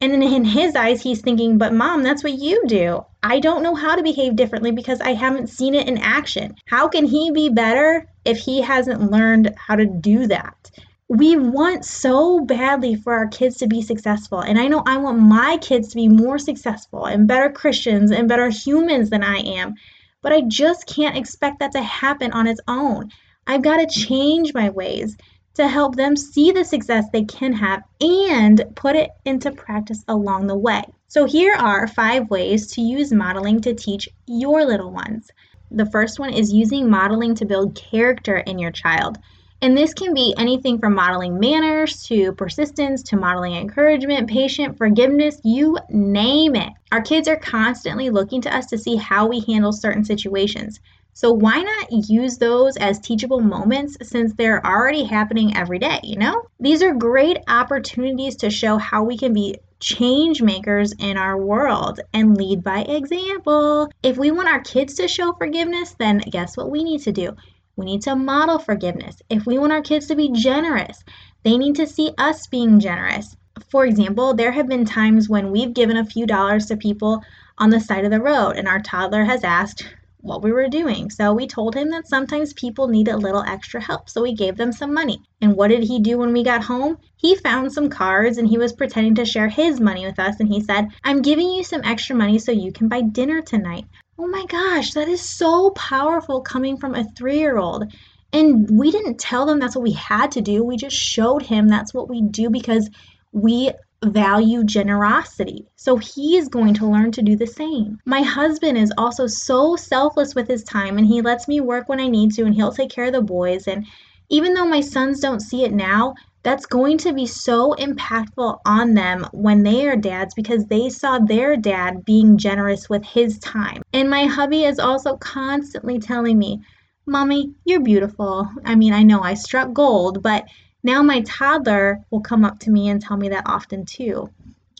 And 0.00 0.12
then 0.12 0.22
in 0.22 0.44
his 0.44 0.74
eyes, 0.74 1.00
he's 1.00 1.20
thinking, 1.20 1.56
But 1.56 1.72
mom, 1.72 2.02
that's 2.02 2.24
what 2.24 2.38
you 2.38 2.66
do. 2.66 3.04
I 3.22 3.38
don't 3.38 3.62
know 3.62 3.74
how 3.74 3.94
to 3.94 4.02
behave 4.02 4.36
differently 4.36 4.72
because 4.72 5.00
I 5.00 5.14
haven't 5.14 5.50
seen 5.50 5.74
it 5.74 5.88
in 5.88 5.98
action. 5.98 6.56
How 6.66 6.88
can 6.88 7.06
he 7.06 7.30
be 7.30 7.48
better 7.48 8.08
if 8.24 8.38
he 8.38 8.60
hasn't 8.60 9.10
learned 9.10 9.54
how 9.56 9.76
to 9.76 9.86
do 9.86 10.26
that? 10.26 10.70
We 11.08 11.36
want 11.36 11.84
so 11.84 12.40
badly 12.40 12.94
for 12.94 13.12
our 13.12 13.28
kids 13.28 13.56
to 13.58 13.66
be 13.66 13.82
successful. 13.82 14.40
And 14.40 14.58
I 14.58 14.68
know 14.68 14.82
I 14.86 14.96
want 14.96 15.18
my 15.18 15.58
kids 15.58 15.88
to 15.88 15.96
be 15.96 16.08
more 16.08 16.38
successful 16.38 17.04
and 17.04 17.28
better 17.28 17.50
Christians 17.50 18.10
and 18.10 18.28
better 18.28 18.48
humans 18.48 19.10
than 19.10 19.22
I 19.22 19.36
am. 19.38 19.74
But 20.22 20.32
I 20.32 20.40
just 20.42 20.86
can't 20.86 21.18
expect 21.18 21.58
that 21.58 21.72
to 21.72 21.82
happen 21.82 22.32
on 22.32 22.46
its 22.46 22.60
own. 22.66 23.10
I've 23.46 23.62
got 23.62 23.76
to 23.76 23.86
change 23.86 24.54
my 24.54 24.70
ways 24.70 25.16
to 25.54 25.68
help 25.68 25.94
them 25.94 26.16
see 26.16 26.50
the 26.50 26.64
success 26.64 27.04
they 27.12 27.24
can 27.24 27.52
have 27.52 27.82
and 28.00 28.64
put 28.74 28.96
it 28.96 29.10
into 29.26 29.52
practice 29.52 30.02
along 30.08 30.46
the 30.46 30.56
way. 30.56 30.82
So, 31.08 31.26
here 31.26 31.54
are 31.54 31.86
five 31.86 32.30
ways 32.30 32.72
to 32.72 32.80
use 32.80 33.12
modeling 33.12 33.60
to 33.60 33.74
teach 33.74 34.08
your 34.26 34.64
little 34.64 34.90
ones. 34.90 35.30
The 35.70 35.86
first 35.86 36.18
one 36.18 36.32
is 36.32 36.52
using 36.52 36.90
modeling 36.90 37.34
to 37.36 37.44
build 37.44 37.76
character 37.76 38.38
in 38.38 38.58
your 38.58 38.72
child. 38.72 39.18
And 39.64 39.74
this 39.74 39.94
can 39.94 40.12
be 40.12 40.34
anything 40.36 40.78
from 40.78 40.94
modeling 40.94 41.40
manners 41.40 42.02
to 42.08 42.32
persistence 42.32 43.02
to 43.04 43.16
modeling 43.16 43.54
encouragement, 43.54 44.28
patient 44.28 44.76
forgiveness, 44.76 45.40
you 45.42 45.78
name 45.88 46.54
it. 46.54 46.70
Our 46.92 47.00
kids 47.00 47.28
are 47.28 47.36
constantly 47.38 48.10
looking 48.10 48.42
to 48.42 48.54
us 48.54 48.66
to 48.66 48.76
see 48.76 48.96
how 48.96 49.26
we 49.26 49.40
handle 49.40 49.72
certain 49.72 50.04
situations. 50.04 50.80
So 51.14 51.32
why 51.32 51.62
not 51.62 52.10
use 52.10 52.36
those 52.36 52.76
as 52.76 53.00
teachable 53.00 53.40
moments 53.40 53.96
since 54.02 54.34
they're 54.34 54.66
already 54.66 55.04
happening 55.04 55.56
every 55.56 55.78
day, 55.78 55.98
you 56.02 56.18
know? 56.18 56.42
These 56.60 56.82
are 56.82 56.92
great 56.92 57.38
opportunities 57.48 58.36
to 58.36 58.50
show 58.50 58.76
how 58.76 59.04
we 59.04 59.16
can 59.16 59.32
be 59.32 59.56
change 59.80 60.42
makers 60.42 60.92
in 60.98 61.16
our 61.16 61.38
world 61.38 62.00
and 62.12 62.36
lead 62.36 62.62
by 62.62 62.80
example. 62.80 63.88
If 64.02 64.18
we 64.18 64.30
want 64.30 64.48
our 64.48 64.60
kids 64.60 64.92
to 64.96 65.08
show 65.08 65.32
forgiveness, 65.32 65.94
then 65.98 66.18
guess 66.18 66.54
what 66.54 66.70
we 66.70 66.84
need 66.84 67.00
to 67.04 67.12
do? 67.12 67.34
We 67.76 67.86
need 67.86 68.02
to 68.02 68.16
model 68.16 68.58
forgiveness. 68.58 69.20
If 69.28 69.46
we 69.46 69.58
want 69.58 69.72
our 69.72 69.82
kids 69.82 70.06
to 70.06 70.16
be 70.16 70.30
generous, 70.32 71.02
they 71.42 71.58
need 71.58 71.76
to 71.76 71.86
see 71.86 72.12
us 72.18 72.46
being 72.46 72.80
generous. 72.80 73.36
For 73.68 73.84
example, 73.84 74.34
there 74.34 74.52
have 74.52 74.68
been 74.68 74.84
times 74.84 75.28
when 75.28 75.50
we've 75.50 75.74
given 75.74 75.96
a 75.96 76.04
few 76.04 76.26
dollars 76.26 76.66
to 76.66 76.76
people 76.76 77.22
on 77.58 77.70
the 77.70 77.80
side 77.80 78.04
of 78.04 78.10
the 78.10 78.20
road 78.20 78.52
and 78.52 78.68
our 78.68 78.80
toddler 78.80 79.24
has 79.24 79.44
asked, 79.44 79.84
what 80.24 80.42
we 80.42 80.50
were 80.50 80.68
doing. 80.68 81.10
So 81.10 81.34
we 81.34 81.46
told 81.46 81.74
him 81.74 81.90
that 81.90 82.08
sometimes 82.08 82.54
people 82.54 82.88
need 82.88 83.08
a 83.08 83.16
little 83.16 83.42
extra 83.42 83.80
help. 83.80 84.08
So 84.08 84.22
we 84.22 84.34
gave 84.34 84.56
them 84.56 84.72
some 84.72 84.94
money. 84.94 85.20
And 85.42 85.54
what 85.54 85.68
did 85.68 85.84
he 85.84 86.00
do 86.00 86.16
when 86.18 86.32
we 86.32 86.42
got 86.42 86.64
home? 86.64 86.96
He 87.16 87.36
found 87.36 87.72
some 87.72 87.90
cards 87.90 88.38
and 88.38 88.48
he 88.48 88.56
was 88.56 88.72
pretending 88.72 89.14
to 89.16 89.26
share 89.26 89.48
his 89.48 89.80
money 89.80 90.06
with 90.06 90.18
us. 90.18 90.40
And 90.40 90.48
he 90.48 90.62
said, 90.62 90.88
I'm 91.04 91.20
giving 91.20 91.50
you 91.50 91.62
some 91.62 91.82
extra 91.84 92.16
money 92.16 92.38
so 92.38 92.52
you 92.52 92.72
can 92.72 92.88
buy 92.88 93.02
dinner 93.02 93.42
tonight. 93.42 93.84
Oh 94.18 94.26
my 94.26 94.44
gosh, 94.46 94.92
that 94.94 95.08
is 95.08 95.20
so 95.20 95.70
powerful 95.70 96.40
coming 96.40 96.76
from 96.76 96.94
a 96.94 97.04
three 97.16 97.38
year 97.38 97.58
old. 97.58 97.92
And 98.32 98.78
we 98.78 98.90
didn't 98.90 99.18
tell 99.18 99.46
them 99.46 99.58
that's 99.58 99.76
what 99.76 99.84
we 99.84 99.92
had 99.92 100.32
to 100.32 100.40
do. 100.40 100.64
We 100.64 100.76
just 100.76 100.96
showed 100.96 101.42
him 101.42 101.68
that's 101.68 101.94
what 101.94 102.08
we 102.08 102.20
do 102.22 102.50
because 102.50 102.90
we 103.32 103.70
value 104.04 104.64
generosity. 104.64 105.66
So 105.76 105.96
he 105.96 106.36
is 106.36 106.48
going 106.48 106.74
to 106.74 106.86
learn 106.86 107.12
to 107.12 107.22
do 107.22 107.36
the 107.36 107.46
same. 107.46 107.98
My 108.04 108.22
husband 108.22 108.76
is 108.76 108.92
also 108.98 109.26
so 109.26 109.76
selfless 109.76 110.34
with 110.34 110.48
his 110.48 110.64
time 110.64 110.98
and 110.98 111.06
he 111.06 111.22
lets 111.22 111.48
me 111.48 111.60
work 111.60 111.88
when 111.88 112.00
I 112.00 112.08
need 112.08 112.32
to 112.32 112.44
and 112.44 112.54
he'll 112.54 112.72
take 112.72 112.90
care 112.90 113.06
of 113.06 113.12
the 113.12 113.22
boys. 113.22 113.66
And 113.66 113.86
even 114.28 114.54
though 114.54 114.66
my 114.66 114.80
sons 114.80 115.20
don't 115.20 115.40
see 115.40 115.64
it 115.64 115.72
now, 115.72 116.14
that's 116.44 116.66
going 116.66 116.98
to 116.98 117.12
be 117.12 117.26
so 117.26 117.74
impactful 117.78 118.60
on 118.66 118.94
them 118.94 119.26
when 119.32 119.62
they 119.62 119.88
are 119.88 119.96
dads 119.96 120.34
because 120.34 120.66
they 120.66 120.90
saw 120.90 121.18
their 121.18 121.56
dad 121.56 122.04
being 122.04 122.36
generous 122.36 122.88
with 122.88 123.02
his 123.02 123.38
time. 123.38 123.82
And 123.94 124.10
my 124.10 124.26
hubby 124.26 124.64
is 124.64 124.78
also 124.78 125.16
constantly 125.16 125.98
telling 125.98 126.38
me, 126.38 126.60
Mommy, 127.06 127.54
you're 127.64 127.80
beautiful. 127.80 128.48
I 128.64 128.74
mean, 128.74 128.92
I 128.92 129.02
know 129.02 129.22
I 129.22 129.34
struck 129.34 129.72
gold, 129.72 130.22
but 130.22 130.46
now 130.82 131.02
my 131.02 131.22
toddler 131.22 132.04
will 132.10 132.20
come 132.20 132.44
up 132.44 132.60
to 132.60 132.70
me 132.70 132.90
and 132.90 133.00
tell 133.00 133.16
me 133.16 133.30
that 133.30 133.44
often 133.46 133.86
too. 133.86 134.28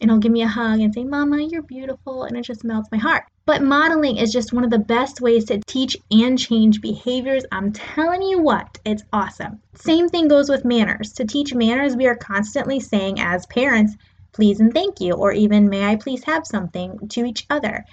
And 0.00 0.10
he'll 0.10 0.20
give 0.20 0.32
me 0.32 0.42
a 0.42 0.48
hug 0.48 0.80
and 0.80 0.92
say, 0.92 1.04
Mama, 1.04 1.40
you're 1.40 1.62
beautiful. 1.62 2.24
And 2.24 2.36
it 2.36 2.42
just 2.42 2.62
melts 2.62 2.90
my 2.92 2.98
heart. 2.98 3.24
But 3.46 3.62
modeling 3.62 4.16
is 4.16 4.32
just 4.32 4.54
one 4.54 4.64
of 4.64 4.70
the 4.70 4.78
best 4.78 5.20
ways 5.20 5.44
to 5.46 5.60
teach 5.66 5.98
and 6.10 6.38
change 6.38 6.80
behaviors. 6.80 7.44
I'm 7.52 7.72
telling 7.72 8.22
you 8.22 8.38
what, 8.40 8.78
it's 8.86 9.02
awesome. 9.12 9.60
Same 9.74 10.08
thing 10.08 10.28
goes 10.28 10.48
with 10.48 10.64
manners. 10.64 11.12
To 11.14 11.26
teach 11.26 11.52
manners, 11.52 11.94
we 11.94 12.06
are 12.06 12.16
constantly 12.16 12.80
saying 12.80 13.20
as 13.20 13.44
parents, 13.46 13.96
please 14.32 14.60
and 14.60 14.72
thank 14.72 14.98
you, 15.00 15.12
or 15.12 15.32
even 15.32 15.68
may 15.68 15.84
I 15.84 15.96
please 15.96 16.24
have 16.24 16.46
something 16.46 17.06
to 17.08 17.26
each 17.26 17.44
other. 17.50 17.84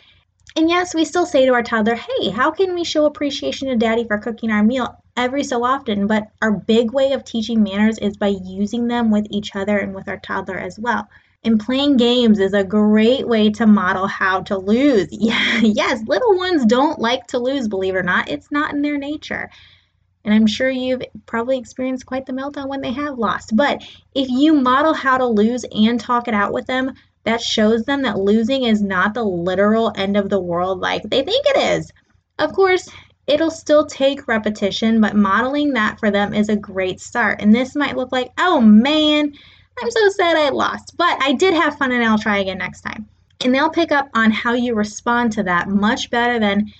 And 0.56 0.70
yes, 0.70 0.96
we 0.96 1.04
still 1.04 1.26
say 1.26 1.46
to 1.46 1.54
our 1.54 1.64
toddler, 1.64 1.96
hey, 1.96 2.30
how 2.30 2.52
can 2.52 2.74
we 2.74 2.86
show 2.86 3.06
appreciation 3.06 3.68
to 3.68 3.76
daddy 3.76 4.06
for 4.06 4.20
cooking 4.20 4.52
our 4.52 4.64
meal 4.64 5.04
every 5.18 5.44
so 5.44 5.66
often? 5.66 6.08
But 6.08 6.30
our 6.42 6.52
big 6.52 6.94
way 6.94 7.12
of 7.12 7.26
teaching 7.26 7.62
manners 7.62 7.98
is 7.98 8.16
by 8.16 8.28
using 8.28 8.88
them 8.88 9.12
with 9.12 9.28
each 9.30 9.54
other 9.56 9.78
and 9.78 9.94
with 9.94 10.08
our 10.08 10.20
toddler 10.20 10.58
as 10.58 10.80
well. 10.80 11.10
And 11.44 11.60
playing 11.60 11.98
games 11.98 12.38
is 12.38 12.54
a 12.54 12.64
great 12.64 13.28
way 13.28 13.50
to 13.52 13.66
model 13.66 14.06
how 14.06 14.42
to 14.44 14.58
lose. 14.58 15.08
yes, 15.12 16.04
little 16.06 16.38
ones 16.38 16.66
don't 16.66 17.00
like 17.00 17.26
to 17.28 17.40
lose, 17.40 17.68
believe 17.68 17.96
it 17.96 18.00
or 18.00 18.04
not. 18.04 18.30
It's 18.30 18.52
not 18.52 18.74
in 18.74 18.84
their 18.84 19.00
nature. 19.00 19.50
And 20.24 20.34
I'm 20.34 20.46
sure 20.46 20.70
you've 20.70 21.02
probably 21.26 21.58
experienced 21.58 22.06
quite 22.06 22.28
the 22.28 22.34
meltdown 22.34 22.68
when 22.68 22.82
they 22.82 22.92
have 22.92 23.18
lost. 23.18 23.56
But 23.56 23.82
if 24.14 24.30
you 24.30 24.54
model 24.54 24.94
how 24.94 25.18
to 25.18 25.26
lose 25.26 25.66
and 25.74 26.00
talk 26.00 26.28
it 26.28 26.36
out 26.36 26.54
with 26.54 26.68
them, 26.68 26.94
that 27.24 27.42
shows 27.42 27.84
them 27.84 28.04
that 28.04 28.20
losing 28.20 28.64
is 28.64 28.82
not 28.82 29.16
the 29.16 29.24
literal 29.24 29.92
end 29.96 30.18
of 30.18 30.30
the 30.30 30.40
world 30.40 30.80
like 30.80 31.04
they 31.04 31.24
think 31.24 31.46
it 31.48 31.58
is. 31.58 31.92
Of 32.38 32.54
course, 32.54 32.88
it'll 33.28 33.52
still 33.52 33.86
take 33.86 34.28
repetition, 34.28 35.02
but 35.02 35.16
modeling 35.16 35.74
that 35.74 36.00
for 36.00 36.12
them 36.12 36.34
is 36.34 36.50
a 36.50 36.56
great 36.56 37.00
start. 37.00 37.42
And 37.42 37.54
this 37.54 37.76
might 37.76 37.98
look 37.98 38.12
like, 38.12 38.32
oh 38.38 38.62
man, 38.62 39.34
I'm 39.80 39.92
so 39.92 40.10
sad 40.10 40.36
I 40.36 40.50
lost, 40.50 40.96
but 40.98 41.18
I 41.22 41.34
did 41.34 41.54
have 41.54 41.78
fun 41.78 41.92
and 41.92 42.04
I'll 42.04 42.18
try 42.18 42.40
again 42.40 42.58
next 42.58 42.82
time. 42.82 43.08
And 43.44 43.54
they'll 43.54 43.70
pick 43.70 43.92
up 43.92 44.10
on 44.14 44.32
how 44.32 44.54
you 44.54 44.76
respond 44.76 45.32
to 45.34 45.44
that 45.44 45.68
much 45.70 46.10
better 46.10 46.40
than 46.40 46.72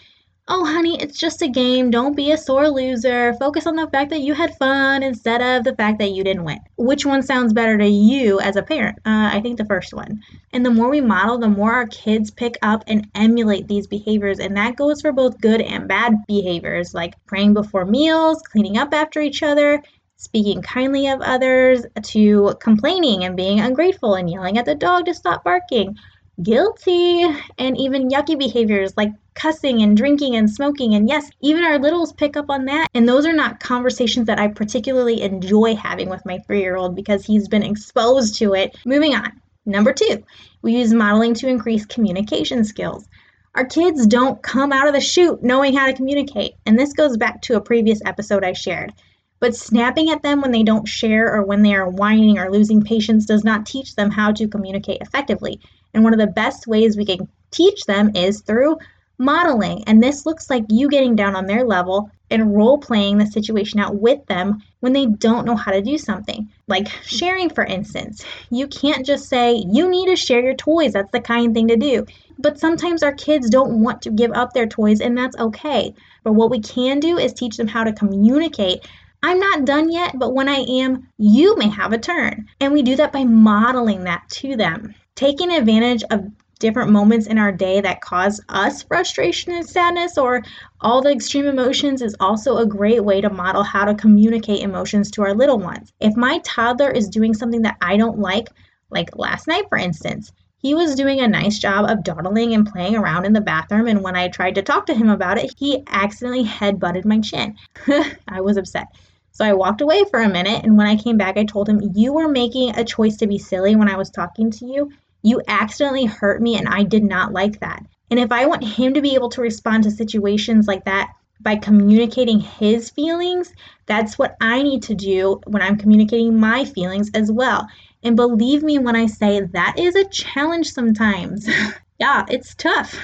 Oh, 0.48 0.66
honey, 0.66 1.00
it's 1.00 1.18
just 1.18 1.42
a 1.44 1.48
game. 1.48 1.92
Don't 1.92 2.16
be 2.16 2.32
a 2.32 2.38
sore 2.38 2.68
loser. 2.70 3.34
Focus 3.36 3.68
on 3.68 3.76
the 3.78 3.88
fact 3.88 4.10
that 4.10 4.20
you 4.20 4.34
had 4.34 4.58
fun 4.58 5.02
instead 5.02 5.42
of 5.42 5.64
the 5.64 5.76
fact 5.76 6.00
that 6.00 6.12
you 6.12 6.26
didn't 6.26 6.44
win. 6.44 6.60
Which 6.78 7.06
one 7.06 7.22
sounds 7.22 7.54
better 7.54 7.78
to 7.78 7.88
you 7.88 8.40
as 8.42 8.58
a 8.58 8.64
parent? 8.64 8.98
Uh, 9.06 9.30
I 9.32 9.40
think 9.40 9.58
the 9.58 9.66
first 9.66 9.94
one. 9.94 10.20
And 10.52 10.66
the 10.66 10.72
more 10.72 10.90
we 10.90 11.00
model, 11.00 11.38
the 11.38 11.48
more 11.48 11.72
our 11.72 11.88
kids 11.88 12.32
pick 12.32 12.58
up 12.64 12.84
and 12.88 13.08
emulate 13.16 13.68
these 13.70 13.88
behaviors. 13.88 14.40
And 14.40 14.58
that 14.58 14.76
goes 14.76 15.00
for 15.00 15.14
both 15.14 15.40
good 15.40 15.62
and 15.62 15.88
bad 15.88 16.16
behaviors, 16.28 16.94
like 16.94 17.14
praying 17.28 17.54
before 17.54 17.86
meals, 17.86 18.42
cleaning 18.42 18.78
up 18.78 18.94
after 18.94 19.22
each 19.22 19.44
other, 19.44 19.82
speaking 20.22 20.62
kindly 20.62 21.08
of 21.08 21.20
others, 21.22 21.84
to 22.04 22.54
complaining 22.60 23.24
and 23.24 23.36
being 23.36 23.60
ungrateful 23.60 24.14
and 24.14 24.30
yelling 24.30 24.60
at 24.60 24.66
the 24.66 24.76
dog 24.76 25.06
to 25.06 25.14
stop 25.16 25.44
barking 25.44 25.98
guilty 26.42 27.24
and 27.58 27.78
even 27.78 28.10
yucky 28.10 28.38
behaviors 28.38 28.96
like 28.98 29.12
cussing 29.34 29.82
and 29.82 29.98
drinking 29.98 30.36
and 30.36 30.50
smoking. 30.50 30.94
And 30.94 31.10
yes, 31.10 31.30
even 31.42 31.64
our 31.64 31.80
littles 31.80 32.14
pick 32.14 32.38
up 32.38 32.50
on 32.50 32.66
that. 32.66 32.88
And 32.94 33.10
those 33.10 33.26
are 33.26 33.34
not 33.34 33.60
conversations 33.60 34.28
that 34.28 34.40
I 34.40 34.48
particularly 34.48 35.22
enjoy 35.22 35.76
having 35.76 36.10
with 36.10 36.26
my 36.26 36.40
three 36.40 36.62
year 36.62 36.76
old 36.76 36.96
because 36.96 37.26
he's 37.26 37.48
been 37.48 37.64
exposed 37.64 38.36
to 38.40 38.54
it. 38.54 38.78
Moving 38.86 39.16
on. 39.16 39.42
Number 39.66 39.94
two, 39.94 40.24
we 40.62 40.78
use 40.78 40.94
modeling 40.94 41.34
to 41.36 41.48
increase 41.48 41.86
communication 41.86 42.64
skills. 42.64 43.08
Our 43.54 43.66
kids 43.66 44.08
don't 44.08 44.42
come 44.42 44.72
out 44.72 44.88
of 44.88 44.94
the 44.94 45.02
chute 45.02 45.44
knowing 45.44 45.76
how 45.76 45.88
to 45.88 45.94
communicate. 45.94 46.54
And 46.66 46.80
this 46.80 46.94
goes 46.94 47.18
back 47.18 47.42
to 47.44 47.58
a 47.58 47.62
previous 47.62 48.02
episode 48.06 48.44
I 48.44 48.54
shared. 48.54 48.94
But 49.42 49.56
snapping 49.56 50.12
at 50.12 50.22
them 50.22 50.40
when 50.40 50.52
they 50.52 50.64
don't 50.64 50.88
share 50.88 51.34
or 51.34 51.44
when 51.44 51.64
they 51.64 51.74
are 51.74 51.90
whining 51.90 52.38
or 52.38 52.52
losing 52.52 52.84
patience 52.84 53.26
does 53.26 53.44
not 53.44 53.66
teach 53.66 53.96
them 53.96 54.12
how 54.12 54.32
to 54.32 54.48
communicate 54.48 55.02
effectively. 55.02 55.60
And 55.94 56.04
one 56.04 56.14
of 56.14 56.20
the 56.20 56.28
best 56.28 56.68
ways 56.68 56.96
we 56.96 57.06
can 57.06 57.28
teach 57.50 57.84
them 57.86 58.16
is 58.16 58.42
through 58.42 58.78
modeling. 59.18 59.84
And 59.86 60.02
this 60.02 60.26
looks 60.26 60.50
like 60.50 60.66
you 60.70 60.90
getting 60.90 61.16
down 61.16 61.36
on 61.36 61.48
their 61.48 61.66
level 61.66 62.10
and 62.30 62.56
role 62.56 62.78
playing 62.78 63.18
the 63.18 63.26
situation 63.26 63.80
out 63.80 63.96
with 63.96 64.26
them 64.28 64.64
when 64.80 64.94
they 64.94 65.06
don't 65.06 65.46
know 65.46 65.56
how 65.56 65.72
to 65.72 65.82
do 65.82 65.98
something. 65.98 66.50
Like 66.68 66.88
sharing, 67.04 67.50
for 67.50 67.66
instance. 67.66 68.24
You 68.50 68.68
can't 68.68 69.06
just 69.06 69.28
say, 69.28 69.64
you 69.70 69.90
need 69.90 70.08
to 70.08 70.16
share 70.16 70.42
your 70.42 70.56
toys. 70.56 70.94
That's 70.94 71.12
the 71.12 71.20
kind 71.20 71.54
thing 71.54 71.68
to 71.68 71.76
do. 71.76 72.06
But 72.40 72.60
sometimes 72.60 73.04
our 73.04 73.14
kids 73.14 73.50
don't 73.50 73.84
want 73.84 74.04
to 74.04 74.12
give 74.12 74.32
up 74.32 74.54
their 74.54 74.66
toys, 74.66 75.02
and 75.02 75.18
that's 75.18 75.38
okay. 75.38 75.94
But 76.24 76.34
what 76.34 76.50
we 76.50 76.60
can 76.60 77.00
do 77.00 77.18
is 77.18 77.34
teach 77.34 77.58
them 77.58 77.68
how 77.68 77.84
to 77.84 77.94
communicate. 77.94 78.88
I'm 79.24 79.40
not 79.40 79.66
done 79.66 79.92
yet, 79.92 80.18
but 80.18 80.34
when 80.34 80.50
I 80.50 80.66
am, 80.68 81.08
you 81.18 81.56
may 81.56 81.70
have 81.70 81.94
a 81.94 81.98
turn. 81.98 82.48
And 82.60 82.74
we 82.74 82.82
do 82.82 82.96
that 82.96 83.14
by 83.14 83.24
modeling 83.24 84.04
that 84.06 84.28
to 84.30 84.56
them. 84.56 84.96
Taking 85.16 85.52
advantage 85.52 86.04
of 86.10 86.32
different 86.58 86.92
moments 86.92 87.28
in 87.28 87.38
our 87.38 87.52
day 87.52 87.82
that 87.82 88.02
cause 88.02 88.40
us 88.50 88.84
frustration 88.84 89.52
and 89.52 89.68
sadness 89.68 90.18
or 90.18 90.44
all 90.80 91.02
the 91.02 91.12
extreme 91.12 91.46
emotions 91.46 92.02
is 92.02 92.16
also 92.20 92.58
a 92.58 92.66
great 92.66 93.04
way 93.04 93.20
to 93.20 93.30
model 93.30 93.64
how 93.64 93.86
to 93.86 93.96
communicate 93.96 94.62
emotions 94.62 95.12
to 95.12 95.24
our 95.24 95.34
little 95.34 95.60
ones. 95.60 95.92
If 96.00 96.16
my 96.16 96.40
toddler 96.40 96.90
is 96.90 97.10
doing 97.10 97.34
something 97.34 97.64
that 97.64 97.78
I 97.82 97.98
don't 97.98 98.20
like, 98.20 98.48
like 98.90 99.18
last 99.18 99.48
night 99.48 99.66
for 99.70 99.78
instance, 99.78 100.32
he 100.58 100.76
was 100.76 100.96
doing 100.96 101.20
a 101.20 101.28
nice 101.28 101.58
job 101.58 101.90
of 101.90 102.04
dawdling 102.04 102.54
and 102.54 102.72
playing 102.72 102.96
around 102.96 103.26
in 103.26 103.34
the 103.34 103.42
bathroom, 103.42 103.88
and 103.88 104.04
when 104.04 104.16
I 104.16 104.28
tried 104.28 104.56
to 104.56 104.62
talk 104.62 104.86
to 104.86 104.94
him 104.94 105.10
about 105.10 105.40
it, 105.40 105.52
he 105.58 105.84
accidentally 105.88 106.44
head 106.44 106.80
butted 106.80 107.04
my 107.04 107.20
chin. 107.20 107.56
I 108.28 108.42
was 108.42 108.58
upset. 108.58 108.88
So 109.34 109.46
I 109.46 109.54
walked 109.54 109.82
away 109.82 110.04
for 110.10 110.20
a 110.20 110.30
minute, 110.30 110.64
and 110.64 110.78
when 110.78 110.88
I 110.88 110.96
came 110.98 111.18
back, 111.18 111.38
I 111.38 111.46
told 111.46 111.70
him, 111.70 111.92
You 111.96 112.14
were 112.14 112.28
making 112.28 112.76
a 112.76 112.84
choice 112.84 113.18
to 113.18 113.28
be 113.28 113.38
silly 113.38 113.76
when 113.76 113.90
I 113.90 113.98
was 113.98 114.10
talking 114.10 114.52
to 114.52 114.66
you, 114.66 114.92
you 115.24 115.42
accidentally 115.48 116.06
hurt 116.06 116.42
me, 116.42 116.58
and 116.58 116.68
I 116.68 116.84
did 116.84 117.04
not 117.04 117.32
like 117.32 117.60
that. 117.60 117.86
And 118.10 118.20
if 118.20 118.32
I 118.32 118.46
want 118.46 118.64
him 118.64 118.94
to 118.94 119.02
be 119.02 119.16
able 119.16 119.30
to 119.30 119.42
respond 119.42 119.86
to 119.86 119.92
situations 119.92 120.68
like 120.68 120.84
that 120.86 121.12
by 121.40 121.56
communicating 121.56 122.40
his 122.40 122.90
feelings, 122.90 123.54
that's 123.86 124.18
what 124.18 124.36
I 124.42 124.62
need 124.64 124.84
to 124.84 124.96
do 124.96 125.40
when 125.48 125.62
I'm 125.62 125.78
communicating 125.78 126.38
my 126.38 126.66
feelings 126.66 127.10
as 127.14 127.32
well. 127.32 127.68
And 128.04 128.16
believe 128.16 128.64
me 128.64 128.80
when 128.80 128.96
I 128.96 129.06
say 129.06 129.42
that 129.42 129.80
is 129.80 129.96
a 129.96 130.10
challenge 130.10 130.72
sometimes. 130.72 131.48
yeah, 132.00 132.26
it's 132.28 132.54
tough, 132.56 133.00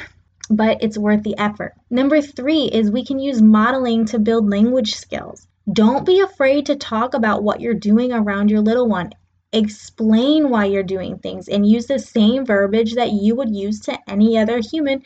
but 0.50 0.78
it's 0.82 0.98
worth 0.98 1.24
the 1.24 1.38
effort. 1.38 1.74
Number 1.90 2.22
three 2.22 2.66
is 2.66 2.92
we 2.92 3.06
can 3.06 3.20
use 3.20 3.42
modeling 3.42 4.06
to 4.08 4.20
build 4.20 4.50
language 4.50 4.96
skills. 4.96 5.48
Don't 5.72 6.06
be 6.06 6.22
afraid 6.22 6.66
to 6.68 6.76
talk 6.76 7.14
about 7.14 7.44
what 7.44 7.62
you're 7.62 7.74
doing 7.74 8.14
around 8.14 8.50
your 8.50 8.62
little 8.62 8.88
one 8.88 9.12
explain 9.54 10.50
why 10.50 10.66
you're 10.66 10.84
doing 10.84 11.18
things 11.18 11.48
and 11.48 11.68
use 11.68 11.88
the 11.88 12.00
same 12.00 12.46
verbiage 12.46 12.96
that 12.96 13.12
you 13.12 13.36
would 13.36 13.56
use 13.56 13.80
to 13.80 13.98
any 14.10 14.38
other 14.38 14.60
human 14.60 15.02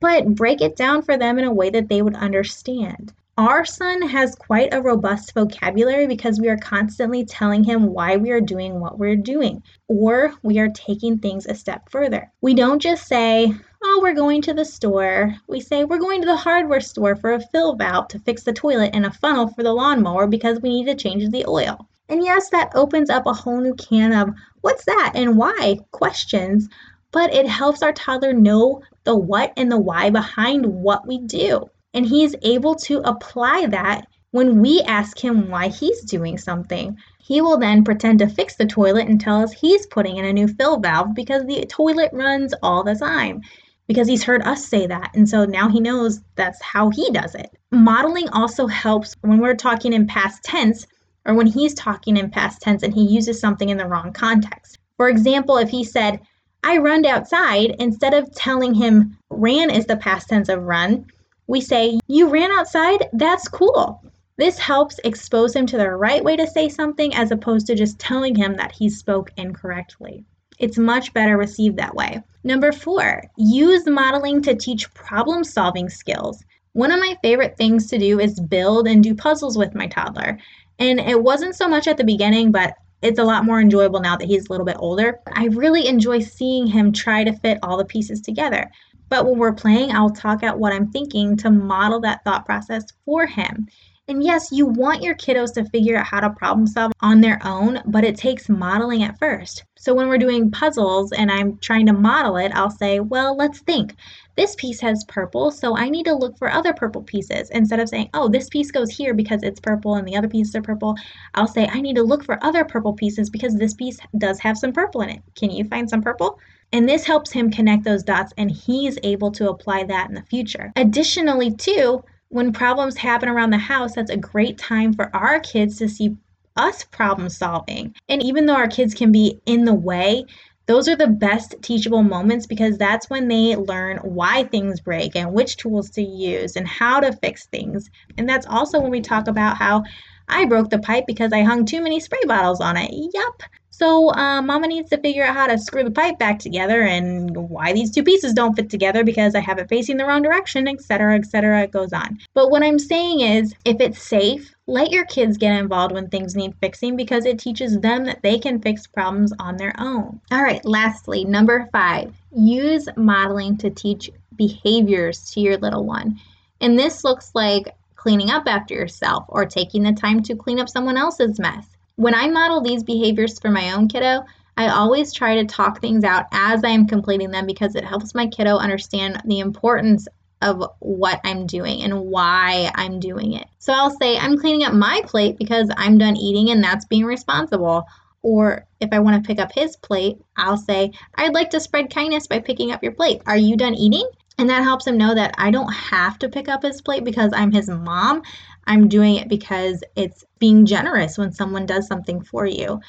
but 0.00 0.34
break 0.34 0.60
it 0.60 0.76
down 0.76 1.02
for 1.02 1.16
them 1.16 1.38
in 1.38 1.44
a 1.44 1.52
way 1.52 1.70
that 1.70 1.88
they 1.88 2.02
would 2.02 2.14
understand. 2.14 3.12
Our 3.38 3.64
son 3.64 4.02
has 4.02 4.34
quite 4.34 4.72
a 4.72 4.80
robust 4.80 5.34
vocabulary 5.34 6.06
because 6.06 6.40
we 6.40 6.48
are 6.48 6.56
constantly 6.56 7.24
telling 7.24 7.64
him 7.64 7.86
why 7.92 8.16
we 8.16 8.30
are 8.30 8.40
doing 8.40 8.80
what 8.80 8.98
we're 8.98 9.16
doing, 9.16 9.62
or 9.88 10.34
we 10.42 10.58
are 10.58 10.70
taking 10.70 11.18
things 11.18 11.46
a 11.46 11.54
step 11.54 11.90
further. 11.90 12.30
We 12.40 12.54
don't 12.54 12.80
just 12.80 13.06
say, 13.06 13.54
Oh, 13.88 14.00
we're 14.02 14.14
going 14.14 14.42
to 14.42 14.52
the 14.52 14.64
store. 14.64 15.32
We 15.46 15.60
say, 15.60 15.84
We're 15.84 16.00
going 16.00 16.20
to 16.20 16.26
the 16.26 16.36
hardware 16.36 16.80
store 16.80 17.14
for 17.14 17.34
a 17.34 17.40
fill 17.40 17.76
valve 17.76 18.08
to 18.08 18.18
fix 18.18 18.42
the 18.42 18.52
toilet 18.52 18.90
and 18.92 19.06
a 19.06 19.12
funnel 19.12 19.46
for 19.46 19.62
the 19.62 19.72
lawnmower 19.72 20.26
because 20.26 20.60
we 20.60 20.70
need 20.70 20.86
to 20.86 20.96
change 20.96 21.30
the 21.30 21.46
oil. 21.46 21.86
And 22.08 22.24
yes, 22.24 22.50
that 22.50 22.72
opens 22.74 23.10
up 23.10 23.26
a 23.26 23.32
whole 23.32 23.60
new 23.60 23.74
can 23.74 24.12
of 24.12 24.34
what's 24.62 24.84
that 24.86 25.12
and 25.14 25.38
why 25.38 25.78
questions, 25.92 26.68
but 27.12 27.32
it 27.32 27.46
helps 27.46 27.80
our 27.80 27.92
toddler 27.92 28.32
know 28.32 28.82
the 29.04 29.16
what 29.16 29.52
and 29.56 29.70
the 29.70 29.78
why 29.78 30.10
behind 30.10 30.66
what 30.66 31.06
we 31.06 31.18
do. 31.18 31.70
And 31.94 32.04
he's 32.04 32.34
able 32.42 32.74
to 32.86 32.98
apply 33.08 33.66
that 33.66 34.08
when 34.32 34.60
we 34.60 34.82
ask 34.82 35.16
him 35.16 35.48
why 35.48 35.68
he's 35.68 36.00
doing 36.02 36.38
something. 36.38 36.96
He 37.20 37.40
will 37.40 37.56
then 37.56 37.84
pretend 37.84 38.18
to 38.18 38.28
fix 38.28 38.56
the 38.56 38.66
toilet 38.66 39.06
and 39.06 39.20
tell 39.20 39.42
us 39.42 39.52
he's 39.52 39.86
putting 39.86 40.16
in 40.16 40.24
a 40.24 40.32
new 40.32 40.48
fill 40.48 40.80
valve 40.80 41.14
because 41.14 41.46
the 41.46 41.64
toilet 41.66 42.10
runs 42.12 42.52
all 42.64 42.82
the 42.82 42.96
time. 42.96 43.42
Because 43.86 44.08
he's 44.08 44.24
heard 44.24 44.42
us 44.42 44.66
say 44.66 44.86
that. 44.86 45.10
And 45.14 45.28
so 45.28 45.44
now 45.44 45.68
he 45.68 45.80
knows 45.80 46.20
that's 46.34 46.60
how 46.62 46.90
he 46.90 47.10
does 47.10 47.34
it. 47.34 47.56
Modeling 47.70 48.28
also 48.30 48.66
helps 48.66 49.14
when 49.20 49.38
we're 49.38 49.54
talking 49.54 49.92
in 49.92 50.06
past 50.06 50.42
tense 50.42 50.86
or 51.24 51.34
when 51.34 51.46
he's 51.46 51.74
talking 51.74 52.16
in 52.16 52.30
past 52.30 52.60
tense 52.60 52.82
and 52.82 52.94
he 52.94 53.04
uses 53.06 53.38
something 53.38 53.68
in 53.68 53.76
the 53.76 53.86
wrong 53.86 54.12
context. 54.12 54.78
For 54.96 55.08
example, 55.08 55.58
if 55.58 55.68
he 55.68 55.84
said, 55.84 56.20
I 56.64 56.78
run 56.78 57.04
outside, 57.06 57.76
instead 57.78 58.14
of 58.14 58.34
telling 58.34 58.74
him 58.74 59.16
ran 59.30 59.70
is 59.70 59.86
the 59.86 59.96
past 59.96 60.28
tense 60.28 60.48
of 60.48 60.64
run, 60.64 61.06
we 61.46 61.60
say, 61.60 62.00
You 62.08 62.28
ran 62.28 62.50
outside? 62.50 63.08
That's 63.12 63.46
cool. 63.46 64.02
This 64.36 64.58
helps 64.58 64.98
expose 65.04 65.54
him 65.54 65.66
to 65.66 65.78
the 65.78 65.90
right 65.90 66.22
way 66.22 66.36
to 66.36 66.46
say 66.46 66.68
something 66.68 67.14
as 67.14 67.30
opposed 67.30 67.66
to 67.68 67.74
just 67.74 67.98
telling 67.98 68.34
him 68.34 68.56
that 68.56 68.72
he 68.72 68.90
spoke 68.90 69.30
incorrectly. 69.36 70.24
It's 70.58 70.78
much 70.78 71.12
better 71.12 71.36
received 71.36 71.76
that 71.76 71.94
way. 71.94 72.22
Number 72.44 72.72
four, 72.72 73.22
use 73.36 73.86
modeling 73.86 74.40
to 74.42 74.54
teach 74.54 74.92
problem 74.94 75.44
solving 75.44 75.88
skills. 75.88 76.44
One 76.72 76.92
of 76.92 77.00
my 77.00 77.16
favorite 77.22 77.56
things 77.56 77.86
to 77.88 77.98
do 77.98 78.20
is 78.20 78.38
build 78.38 78.86
and 78.86 79.02
do 79.02 79.14
puzzles 79.14 79.58
with 79.58 79.74
my 79.74 79.86
toddler. 79.86 80.38
And 80.78 81.00
it 81.00 81.22
wasn't 81.22 81.56
so 81.56 81.68
much 81.68 81.86
at 81.86 81.96
the 81.96 82.04
beginning, 82.04 82.52
but 82.52 82.74
it's 83.02 83.18
a 83.18 83.24
lot 83.24 83.44
more 83.44 83.60
enjoyable 83.60 84.00
now 84.00 84.16
that 84.16 84.28
he's 84.28 84.46
a 84.46 84.50
little 84.50 84.66
bit 84.66 84.76
older. 84.78 85.20
I 85.32 85.46
really 85.46 85.86
enjoy 85.86 86.20
seeing 86.20 86.66
him 86.66 86.92
try 86.92 87.24
to 87.24 87.32
fit 87.32 87.58
all 87.62 87.76
the 87.76 87.84
pieces 87.84 88.20
together. 88.20 88.70
But 89.08 89.26
when 89.26 89.38
we're 89.38 89.52
playing, 89.52 89.92
I'll 89.92 90.10
talk 90.10 90.42
out 90.42 90.58
what 90.58 90.72
I'm 90.72 90.90
thinking 90.90 91.36
to 91.38 91.50
model 91.50 92.00
that 92.00 92.24
thought 92.24 92.44
process 92.44 92.84
for 93.04 93.26
him. 93.26 93.68
And 94.08 94.22
yes, 94.22 94.52
you 94.52 94.66
want 94.66 95.02
your 95.02 95.16
kiddos 95.16 95.54
to 95.54 95.64
figure 95.64 95.96
out 95.96 96.06
how 96.06 96.20
to 96.20 96.30
problem 96.30 96.68
solve 96.68 96.92
on 97.00 97.20
their 97.20 97.40
own, 97.44 97.82
but 97.86 98.04
it 98.04 98.16
takes 98.16 98.48
modeling 98.48 99.02
at 99.02 99.18
first. 99.18 99.64
So 99.76 99.94
when 99.94 100.06
we're 100.06 100.16
doing 100.16 100.48
puzzles 100.48 101.10
and 101.10 101.28
I'm 101.28 101.58
trying 101.58 101.86
to 101.86 101.92
model 101.92 102.36
it, 102.36 102.52
I'll 102.54 102.70
say, 102.70 103.00
well, 103.00 103.36
let's 103.36 103.58
think. 103.58 103.96
This 104.36 104.54
piece 104.54 104.80
has 104.80 105.04
purple, 105.08 105.50
so 105.50 105.76
I 105.76 105.88
need 105.88 106.04
to 106.04 106.14
look 106.14 106.38
for 106.38 106.48
other 106.48 106.72
purple 106.72 107.02
pieces. 107.02 107.50
Instead 107.50 107.80
of 107.80 107.88
saying, 107.88 108.10
oh, 108.14 108.28
this 108.28 108.48
piece 108.48 108.70
goes 108.70 108.90
here 108.90 109.12
because 109.12 109.42
it's 109.42 109.58
purple 109.58 109.96
and 109.96 110.06
the 110.06 110.16
other 110.16 110.28
pieces 110.28 110.54
are 110.54 110.62
purple, 110.62 110.94
I'll 111.34 111.48
say, 111.48 111.66
I 111.66 111.80
need 111.80 111.96
to 111.96 112.04
look 112.04 112.24
for 112.24 112.38
other 112.44 112.64
purple 112.64 112.92
pieces 112.92 113.28
because 113.28 113.56
this 113.56 113.74
piece 113.74 113.98
does 114.18 114.38
have 114.38 114.56
some 114.56 114.72
purple 114.72 115.00
in 115.00 115.10
it. 115.10 115.22
Can 115.34 115.50
you 115.50 115.64
find 115.64 115.90
some 115.90 116.02
purple? 116.02 116.38
And 116.72 116.88
this 116.88 117.04
helps 117.04 117.32
him 117.32 117.50
connect 117.50 117.82
those 117.82 118.04
dots 118.04 118.32
and 118.38 118.52
he's 118.52 118.98
able 119.02 119.32
to 119.32 119.50
apply 119.50 119.84
that 119.84 120.08
in 120.08 120.14
the 120.14 120.22
future. 120.22 120.72
Additionally, 120.76 121.52
too, 121.52 122.04
when 122.28 122.52
problems 122.52 122.96
happen 122.96 123.28
around 123.28 123.50
the 123.50 123.58
house, 123.58 123.94
that's 123.94 124.10
a 124.10 124.16
great 124.16 124.58
time 124.58 124.92
for 124.92 125.14
our 125.14 125.40
kids 125.40 125.78
to 125.78 125.88
see 125.88 126.16
us 126.56 126.84
problem 126.84 127.28
solving. 127.28 127.94
And 128.08 128.22
even 128.22 128.46
though 128.46 128.56
our 128.56 128.68
kids 128.68 128.94
can 128.94 129.12
be 129.12 129.40
in 129.46 129.64
the 129.64 129.74
way, 129.74 130.24
those 130.66 130.88
are 130.88 130.96
the 130.96 131.06
best 131.06 131.54
teachable 131.62 132.02
moments 132.02 132.46
because 132.46 132.76
that's 132.76 133.08
when 133.08 133.28
they 133.28 133.54
learn 133.54 133.98
why 133.98 134.44
things 134.44 134.80
break 134.80 135.14
and 135.14 135.32
which 135.32 135.56
tools 135.56 135.90
to 135.90 136.02
use 136.02 136.56
and 136.56 136.66
how 136.66 136.98
to 137.00 137.12
fix 137.12 137.46
things. 137.46 137.88
And 138.18 138.28
that's 138.28 138.46
also 138.46 138.80
when 138.80 138.90
we 138.90 139.00
talk 139.00 139.28
about 139.28 139.56
how 139.56 139.84
I 140.28 140.44
broke 140.46 140.70
the 140.70 140.80
pipe 140.80 141.04
because 141.06 141.32
I 141.32 141.42
hung 141.42 141.64
too 141.66 141.80
many 141.80 142.00
spray 142.00 142.18
bottles 142.26 142.60
on 142.60 142.76
it. 142.76 142.90
Yup. 142.92 143.42
So 143.78 144.10
uh, 144.14 144.40
mama 144.40 144.68
needs 144.68 144.88
to 144.88 144.96
figure 144.96 145.22
out 145.22 145.36
how 145.36 145.48
to 145.48 145.58
screw 145.58 145.84
the 145.84 145.90
pipe 145.90 146.18
back 146.18 146.38
together 146.38 146.80
and 146.80 147.36
why 147.36 147.74
these 147.74 147.90
two 147.90 148.02
pieces 148.02 148.32
don't 148.32 148.54
fit 148.54 148.70
together 148.70 149.04
because 149.04 149.34
I 149.34 149.40
have 149.40 149.58
it 149.58 149.68
facing 149.68 149.98
the 149.98 150.06
wrong 150.06 150.22
direction, 150.22 150.66
etc., 150.66 151.16
etc. 151.16 151.64
It 151.64 151.72
goes 151.72 151.92
on. 151.92 152.18
But 152.32 152.50
what 152.50 152.62
I'm 152.62 152.78
saying 152.78 153.20
is, 153.20 153.54
if 153.66 153.78
it's 153.82 154.02
safe, 154.02 154.54
let 154.66 154.92
your 154.92 155.04
kids 155.04 155.36
get 155.36 155.60
involved 155.60 155.92
when 155.92 156.08
things 156.08 156.34
need 156.34 156.54
fixing 156.58 156.96
because 156.96 157.26
it 157.26 157.38
teaches 157.38 157.78
them 157.78 158.06
that 158.06 158.22
they 158.22 158.38
can 158.38 158.62
fix 158.62 158.86
problems 158.86 159.34
on 159.38 159.58
their 159.58 159.74
own. 159.78 160.22
All 160.32 160.42
right, 160.42 160.64
lastly, 160.64 161.26
number 161.26 161.68
five, 161.70 162.14
use 162.34 162.88
modeling 162.96 163.58
to 163.58 163.68
teach 163.68 164.10
behaviors 164.36 165.32
to 165.32 165.40
your 165.40 165.58
little 165.58 165.84
one. 165.84 166.18
And 166.62 166.78
this 166.78 167.04
looks 167.04 167.32
like 167.34 167.76
cleaning 167.94 168.30
up 168.30 168.44
after 168.46 168.72
yourself 168.72 169.26
or 169.28 169.44
taking 169.44 169.82
the 169.82 169.92
time 169.92 170.22
to 170.22 170.34
clean 170.34 170.60
up 170.60 170.70
someone 170.70 170.96
else's 170.96 171.38
mess. 171.38 171.75
When 171.96 172.14
I 172.14 172.28
model 172.28 172.60
these 172.60 172.84
behaviors 172.84 173.38
for 173.38 173.50
my 173.50 173.72
own 173.72 173.88
kiddo, 173.88 174.24
I 174.58 174.68
always 174.68 175.12
try 175.12 175.36
to 175.36 175.46
talk 175.46 175.80
things 175.80 176.04
out 176.04 176.26
as 176.30 176.62
I 176.62 176.68
am 176.68 176.86
completing 176.86 177.30
them 177.30 177.46
because 177.46 177.74
it 177.74 177.84
helps 177.84 178.14
my 178.14 178.26
kiddo 178.26 178.56
understand 178.56 179.22
the 179.24 179.40
importance 179.40 180.06
of 180.42 180.62
what 180.80 181.20
I'm 181.24 181.46
doing 181.46 181.82
and 181.82 182.02
why 182.02 182.70
I'm 182.74 183.00
doing 183.00 183.32
it. 183.32 183.46
So 183.58 183.72
I'll 183.72 183.96
say, 183.98 184.18
I'm 184.18 184.38
cleaning 184.38 184.66
up 184.66 184.74
my 184.74 185.02
plate 185.06 185.38
because 185.38 185.70
I'm 185.76 185.96
done 185.96 186.16
eating 186.16 186.50
and 186.50 186.62
that's 186.62 186.84
being 186.84 187.04
responsible. 187.04 187.86
Or 188.20 188.66
if 188.80 188.90
I 188.92 188.98
want 188.98 189.22
to 189.22 189.26
pick 189.26 189.38
up 189.38 189.52
his 189.52 189.76
plate, 189.76 190.18
I'll 190.36 190.58
say, 190.58 190.92
I'd 191.14 191.34
like 191.34 191.50
to 191.50 191.60
spread 191.60 191.94
kindness 191.94 192.26
by 192.26 192.40
picking 192.40 192.72
up 192.72 192.82
your 192.82 192.92
plate. 192.92 193.22
Are 193.26 193.36
you 193.36 193.56
done 193.56 193.74
eating? 193.74 194.06
And 194.38 194.50
that 194.50 194.64
helps 194.64 194.86
him 194.86 194.98
know 194.98 195.14
that 195.14 195.34
I 195.38 195.50
don't 195.50 195.72
have 195.72 196.18
to 196.18 196.28
pick 196.28 196.48
up 196.48 196.62
his 196.62 196.82
plate 196.82 197.04
because 197.04 197.32
I'm 197.34 197.52
his 197.52 197.70
mom. 197.70 198.22
I'm 198.66 198.88
doing 198.88 199.16
it 199.16 199.28
because 199.28 199.82
it's 199.94 200.24
being 200.38 200.66
generous 200.66 201.16
when 201.16 201.32
someone 201.32 201.64
does 201.64 201.86
something 201.86 202.22
for 202.22 202.46
you. 202.46 202.80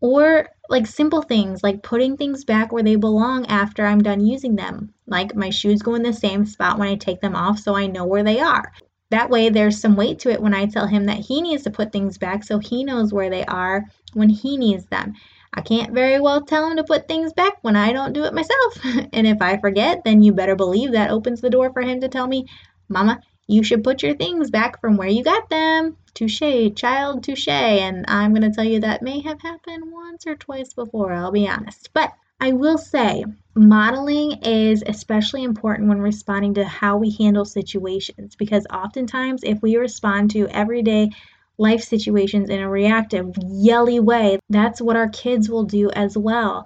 Or 0.00 0.48
like 0.68 0.86
simple 0.86 1.22
things 1.22 1.62
like 1.62 1.82
putting 1.82 2.16
things 2.16 2.44
back 2.44 2.72
where 2.72 2.82
they 2.82 2.96
belong 2.96 3.46
after 3.46 3.84
I'm 3.84 4.02
done 4.02 4.24
using 4.24 4.56
them. 4.56 4.94
Like 5.06 5.34
my 5.34 5.50
shoes 5.50 5.82
go 5.82 5.94
in 5.94 6.02
the 6.02 6.12
same 6.12 6.46
spot 6.46 6.78
when 6.78 6.88
I 6.88 6.96
take 6.96 7.20
them 7.20 7.36
off 7.36 7.58
so 7.58 7.74
I 7.74 7.86
know 7.86 8.06
where 8.06 8.24
they 8.24 8.40
are. 8.40 8.72
That 9.10 9.30
way, 9.30 9.48
there's 9.48 9.80
some 9.80 9.96
weight 9.96 10.18
to 10.20 10.30
it 10.30 10.42
when 10.42 10.54
I 10.54 10.66
tell 10.66 10.86
him 10.86 11.06
that 11.06 11.18
he 11.18 11.42
needs 11.42 11.62
to 11.64 11.70
put 11.70 11.92
things 11.92 12.18
back 12.18 12.42
so 12.42 12.58
he 12.58 12.82
knows 12.82 13.12
where 13.12 13.30
they 13.30 13.44
are 13.44 13.84
when 14.14 14.30
he 14.30 14.56
needs 14.56 14.86
them. 14.86 15.14
I 15.56 15.60
can't 15.60 15.94
very 15.94 16.20
well 16.20 16.42
tell 16.42 16.68
him 16.68 16.76
to 16.76 16.84
put 16.84 17.06
things 17.06 17.32
back 17.32 17.58
when 17.62 17.76
I 17.76 17.92
don't 17.92 18.12
do 18.12 18.24
it 18.24 18.34
myself. 18.34 18.78
and 19.12 19.26
if 19.26 19.40
I 19.40 19.56
forget, 19.58 20.02
then 20.04 20.20
you 20.20 20.32
better 20.32 20.56
believe 20.56 20.92
that 20.92 21.10
opens 21.10 21.40
the 21.40 21.50
door 21.50 21.72
for 21.72 21.80
him 21.80 22.00
to 22.00 22.08
tell 22.08 22.26
me, 22.26 22.46
Mama, 22.88 23.20
you 23.46 23.62
should 23.62 23.84
put 23.84 24.02
your 24.02 24.14
things 24.14 24.50
back 24.50 24.80
from 24.80 24.96
where 24.96 25.08
you 25.08 25.22
got 25.22 25.48
them. 25.50 25.96
Touche, 26.12 26.74
child, 26.74 27.22
touche. 27.22 27.48
And 27.48 28.04
I'm 28.08 28.34
going 28.34 28.50
to 28.50 28.54
tell 28.54 28.64
you 28.64 28.80
that 28.80 29.02
may 29.02 29.20
have 29.20 29.40
happened 29.40 29.92
once 29.92 30.26
or 30.26 30.34
twice 30.34 30.72
before, 30.72 31.12
I'll 31.12 31.30
be 31.30 31.48
honest. 31.48 31.90
But 31.92 32.12
I 32.40 32.52
will 32.52 32.78
say, 32.78 33.24
modeling 33.54 34.42
is 34.42 34.82
especially 34.86 35.44
important 35.44 35.88
when 35.88 36.00
responding 36.00 36.54
to 36.54 36.64
how 36.64 36.96
we 36.96 37.10
handle 37.10 37.44
situations 37.44 38.34
because 38.34 38.66
oftentimes, 38.72 39.44
if 39.44 39.62
we 39.62 39.76
respond 39.76 40.32
to 40.32 40.48
everyday 40.48 41.10
life 41.58 41.82
situations 41.82 42.50
in 42.50 42.60
a 42.60 42.68
reactive, 42.68 43.32
yelly 43.48 44.00
way, 44.00 44.38
that's 44.48 44.80
what 44.80 44.96
our 44.96 45.08
kids 45.08 45.48
will 45.48 45.64
do 45.64 45.90
as 45.90 46.16
well. 46.16 46.64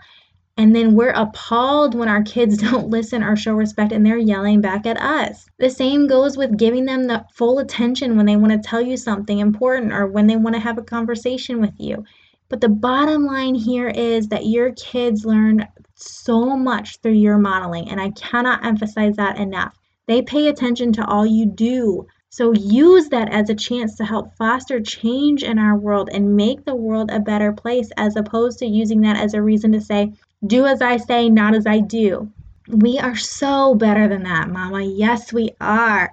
And 0.56 0.74
then 0.74 0.94
we're 0.94 1.10
appalled 1.10 1.94
when 1.94 2.08
our 2.08 2.22
kids 2.22 2.58
don't 2.70 2.90
listen 2.90 3.22
or 3.22 3.36
show 3.36 3.54
respect 3.54 3.92
and 3.92 4.04
they're 4.04 4.18
yelling 4.18 4.60
back 4.60 4.86
at 4.86 5.00
us. 5.00 5.46
The 5.58 5.70
same 5.70 6.08
goes 6.08 6.36
with 6.36 6.58
giving 6.58 6.84
them 6.84 7.06
the 7.06 7.24
full 7.32 7.60
attention 7.60 8.16
when 8.16 8.26
they 8.26 8.36
want 8.36 8.52
to 8.52 8.68
tell 8.68 8.80
you 8.80 8.96
something 8.96 9.38
important 9.38 9.92
or 9.92 10.06
when 10.06 10.26
they 10.26 10.36
want 10.36 10.56
to 10.56 10.60
have 10.60 10.78
a 10.78 10.82
conversation 10.82 11.60
with 11.60 11.74
you. 11.78 12.04
But 12.48 12.60
the 12.60 12.68
bottom 12.68 13.26
line 13.26 13.54
here 13.54 13.88
is 13.88 14.28
that 14.28 14.46
your 14.46 14.72
kids 14.72 15.26
learn 15.26 15.68
so 15.94 16.56
much 16.56 16.98
through 17.02 17.12
your 17.12 17.36
modeling, 17.36 17.90
and 17.90 18.00
I 18.00 18.10
cannot 18.10 18.64
emphasize 18.64 19.16
that 19.16 19.38
enough. 19.38 19.76
They 20.06 20.22
pay 20.22 20.48
attention 20.48 20.92
to 20.94 21.06
all 21.06 21.26
you 21.26 21.44
do. 21.44 22.06
So 22.38 22.52
use 22.52 23.08
that 23.08 23.32
as 23.32 23.50
a 23.50 23.54
chance 23.56 23.96
to 23.96 24.04
help 24.04 24.32
foster 24.36 24.80
change 24.80 25.42
in 25.42 25.58
our 25.58 25.76
world 25.76 26.08
and 26.12 26.36
make 26.36 26.64
the 26.64 26.76
world 26.76 27.10
a 27.10 27.18
better 27.18 27.52
place 27.52 27.90
as 27.96 28.14
opposed 28.14 28.60
to 28.60 28.64
using 28.64 29.00
that 29.00 29.16
as 29.16 29.34
a 29.34 29.42
reason 29.42 29.72
to 29.72 29.80
say, 29.80 30.12
do 30.46 30.64
as 30.64 30.80
I 30.80 30.98
say, 30.98 31.28
not 31.28 31.56
as 31.56 31.66
I 31.66 31.80
do. 31.80 32.30
We 32.68 32.96
are 32.96 33.16
so 33.16 33.74
better 33.74 34.06
than 34.06 34.22
that, 34.22 34.50
Mama. 34.50 34.84
Yes, 34.84 35.32
we 35.32 35.50
are. 35.60 36.12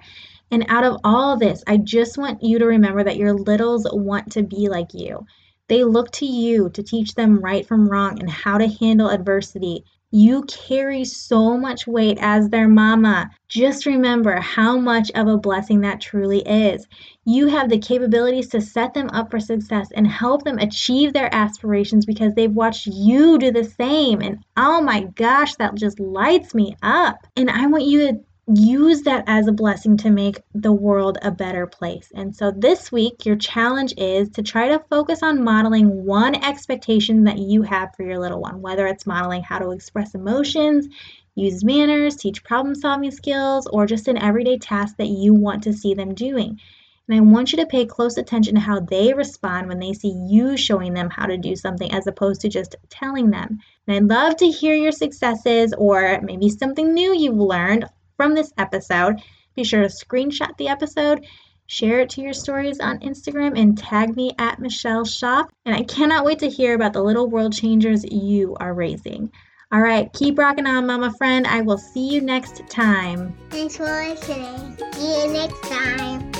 And 0.50 0.66
out 0.68 0.82
of 0.82 0.98
all 1.04 1.36
this, 1.36 1.62
I 1.68 1.76
just 1.76 2.18
want 2.18 2.42
you 2.42 2.58
to 2.58 2.66
remember 2.66 3.04
that 3.04 3.18
your 3.18 3.32
littles 3.32 3.86
want 3.92 4.32
to 4.32 4.42
be 4.42 4.68
like 4.68 4.94
you. 4.94 5.26
They 5.68 5.84
look 5.84 6.10
to 6.14 6.26
you 6.26 6.70
to 6.70 6.82
teach 6.82 7.14
them 7.14 7.38
right 7.38 7.64
from 7.64 7.88
wrong 7.88 8.18
and 8.18 8.28
how 8.28 8.58
to 8.58 8.66
handle 8.66 9.10
adversity. 9.10 9.84
You 10.18 10.44
carry 10.44 11.04
so 11.04 11.58
much 11.58 11.86
weight 11.86 12.16
as 12.22 12.48
their 12.48 12.68
mama. 12.68 13.28
Just 13.48 13.84
remember 13.84 14.36
how 14.36 14.78
much 14.78 15.10
of 15.14 15.28
a 15.28 15.36
blessing 15.36 15.82
that 15.82 16.00
truly 16.00 16.38
is. 16.38 16.86
You 17.26 17.48
have 17.48 17.68
the 17.68 17.76
capabilities 17.76 18.48
to 18.48 18.62
set 18.62 18.94
them 18.94 19.10
up 19.10 19.30
for 19.30 19.38
success 19.38 19.88
and 19.94 20.06
help 20.06 20.44
them 20.44 20.58
achieve 20.58 21.12
their 21.12 21.28
aspirations 21.34 22.06
because 22.06 22.32
they've 22.32 22.50
watched 22.50 22.86
you 22.86 23.36
do 23.36 23.50
the 23.50 23.64
same. 23.64 24.22
And 24.22 24.42
oh 24.56 24.80
my 24.80 25.02
gosh, 25.16 25.54
that 25.56 25.74
just 25.74 26.00
lights 26.00 26.54
me 26.54 26.78
up. 26.80 27.26
And 27.36 27.50
I 27.50 27.66
want 27.66 27.84
you 27.84 28.08
to 28.08 28.18
use 28.46 29.02
that 29.02 29.24
as 29.26 29.48
a 29.48 29.52
blessing 29.52 29.96
to 29.96 30.10
make 30.10 30.40
the 30.54 30.72
world 30.72 31.18
a 31.22 31.32
better 31.32 31.66
place. 31.66 32.12
And 32.14 32.34
so 32.34 32.52
this 32.52 32.92
week, 32.92 33.26
your 33.26 33.36
challenge 33.36 33.94
is 33.96 34.30
to 34.30 34.42
try 34.42 34.68
to 34.68 34.84
focus 34.88 35.22
on 35.22 35.42
modeling 35.42 36.04
one 36.04 36.36
expectation 36.36 37.24
that 37.24 37.38
you 37.38 37.62
have 37.62 37.94
for 37.96 38.04
your 38.04 38.20
little 38.20 38.40
one, 38.40 38.62
whether 38.62 38.86
it's 38.86 39.06
modeling 39.06 39.42
how 39.42 39.58
to 39.58 39.72
express 39.72 40.14
emotions, 40.14 40.86
use 41.34 41.64
manners, 41.64 42.16
teach 42.16 42.44
problem 42.44 42.76
solving 42.76 43.10
skills, 43.10 43.66
or 43.66 43.84
just 43.84 44.06
an 44.06 44.16
everyday 44.16 44.58
task 44.58 44.96
that 44.98 45.08
you 45.08 45.34
want 45.34 45.64
to 45.64 45.72
see 45.72 45.94
them 45.94 46.14
doing. 46.14 46.60
And 47.08 47.16
I 47.16 47.20
want 47.20 47.52
you 47.52 47.58
to 47.58 47.66
pay 47.66 47.84
close 47.84 48.16
attention 48.16 48.54
to 48.54 48.60
how 48.60 48.80
they 48.80 49.12
respond 49.12 49.68
when 49.68 49.78
they 49.80 49.92
see 49.92 50.12
you 50.28 50.56
showing 50.56 50.94
them 50.94 51.10
how 51.10 51.26
to 51.26 51.36
do 51.36 51.54
something 51.54 51.92
as 51.92 52.06
opposed 52.06 52.40
to 52.40 52.48
just 52.48 52.76
telling 52.90 53.30
them. 53.30 53.60
And 53.86 53.96
I'd 53.96 54.16
love 54.16 54.36
to 54.38 54.48
hear 54.48 54.74
your 54.74 54.92
successes 54.92 55.72
or 55.76 56.20
maybe 56.22 56.48
something 56.48 56.92
new 56.92 57.16
you've 57.16 57.36
learned 57.36 57.86
from 58.16 58.34
this 58.34 58.52
episode. 58.58 59.22
Be 59.54 59.64
sure 59.64 59.82
to 59.82 59.88
screenshot 59.88 60.56
the 60.58 60.68
episode, 60.68 61.26
share 61.66 62.00
it 62.00 62.10
to 62.10 62.20
your 62.20 62.32
stories 62.32 62.80
on 62.80 63.00
Instagram, 63.00 63.58
and 63.58 63.76
tag 63.76 64.14
me 64.14 64.32
at 64.38 64.58
Michelle 64.58 65.04
Schauf. 65.04 65.48
And 65.64 65.74
I 65.74 65.82
cannot 65.82 66.24
wait 66.24 66.40
to 66.40 66.48
hear 66.48 66.74
about 66.74 66.92
the 66.92 67.02
little 67.02 67.28
world 67.28 67.54
changers 67.54 68.04
you 68.04 68.56
are 68.60 68.74
raising. 68.74 69.30
All 69.72 69.80
right, 69.80 70.12
keep 70.12 70.38
rocking 70.38 70.66
on, 70.66 70.86
Mama 70.86 71.12
Friend. 71.14 71.46
I 71.46 71.62
will 71.62 71.78
see 71.78 72.08
you 72.08 72.20
next 72.20 72.68
time. 72.68 73.36
Thanks 73.50 73.76
for 73.76 73.84
listening. 73.84 74.76
See 74.92 75.22
you 75.22 75.32
next 75.32 75.60
time. 75.62 76.30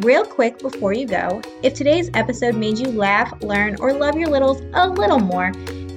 Real 0.00 0.24
quick 0.24 0.58
before 0.58 0.92
you 0.92 1.06
go, 1.06 1.42
if 1.62 1.74
today's 1.74 2.10
episode 2.14 2.54
made 2.54 2.78
you 2.78 2.88
laugh, 2.88 3.42
learn, 3.42 3.76
or 3.80 3.92
love 3.92 4.16
your 4.16 4.28
littles 4.28 4.62
a 4.74 4.88
little 4.88 5.20
more, 5.20 5.52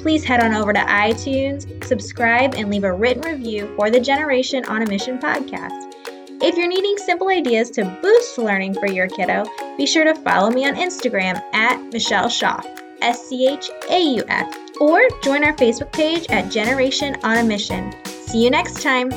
please 0.07 0.23
head 0.23 0.41
on 0.41 0.53
over 0.53 0.71
to 0.71 0.79
iTunes, 0.79 1.83
subscribe, 1.83 2.55
and 2.55 2.69
leave 2.69 2.85
a 2.85 2.93
written 2.93 3.21
review 3.23 3.69
for 3.75 3.91
the 3.91 3.99
Generation 3.99 4.63
on 4.63 4.81
a 4.81 4.87
Mission 4.87 5.19
podcast. 5.19 5.91
If 6.41 6.55
you're 6.55 6.69
needing 6.69 6.97
simple 6.97 7.27
ideas 7.27 7.69
to 7.71 7.83
boost 8.01 8.37
learning 8.37 8.75
for 8.75 8.87
your 8.87 9.09
kiddo, 9.09 9.43
be 9.77 9.85
sure 9.85 10.05
to 10.05 10.15
follow 10.15 10.49
me 10.49 10.65
on 10.65 10.75
Instagram 10.75 11.43
at 11.53 11.83
Michelle 11.91 12.29
Schauf, 12.29 12.65
S 13.01 13.27
C 13.27 13.49
H 13.49 13.69
A 13.89 13.99
U 13.99 14.23
F, 14.29 14.49
or 14.79 15.01
join 15.23 15.43
our 15.43 15.51
Facebook 15.57 15.91
page 15.91 16.25
at 16.29 16.49
Generation 16.49 17.17
on 17.23 17.39
a 17.39 17.43
Mission. 17.43 17.93
See 18.05 18.41
you 18.41 18.49
next 18.49 18.81
time. 18.81 19.09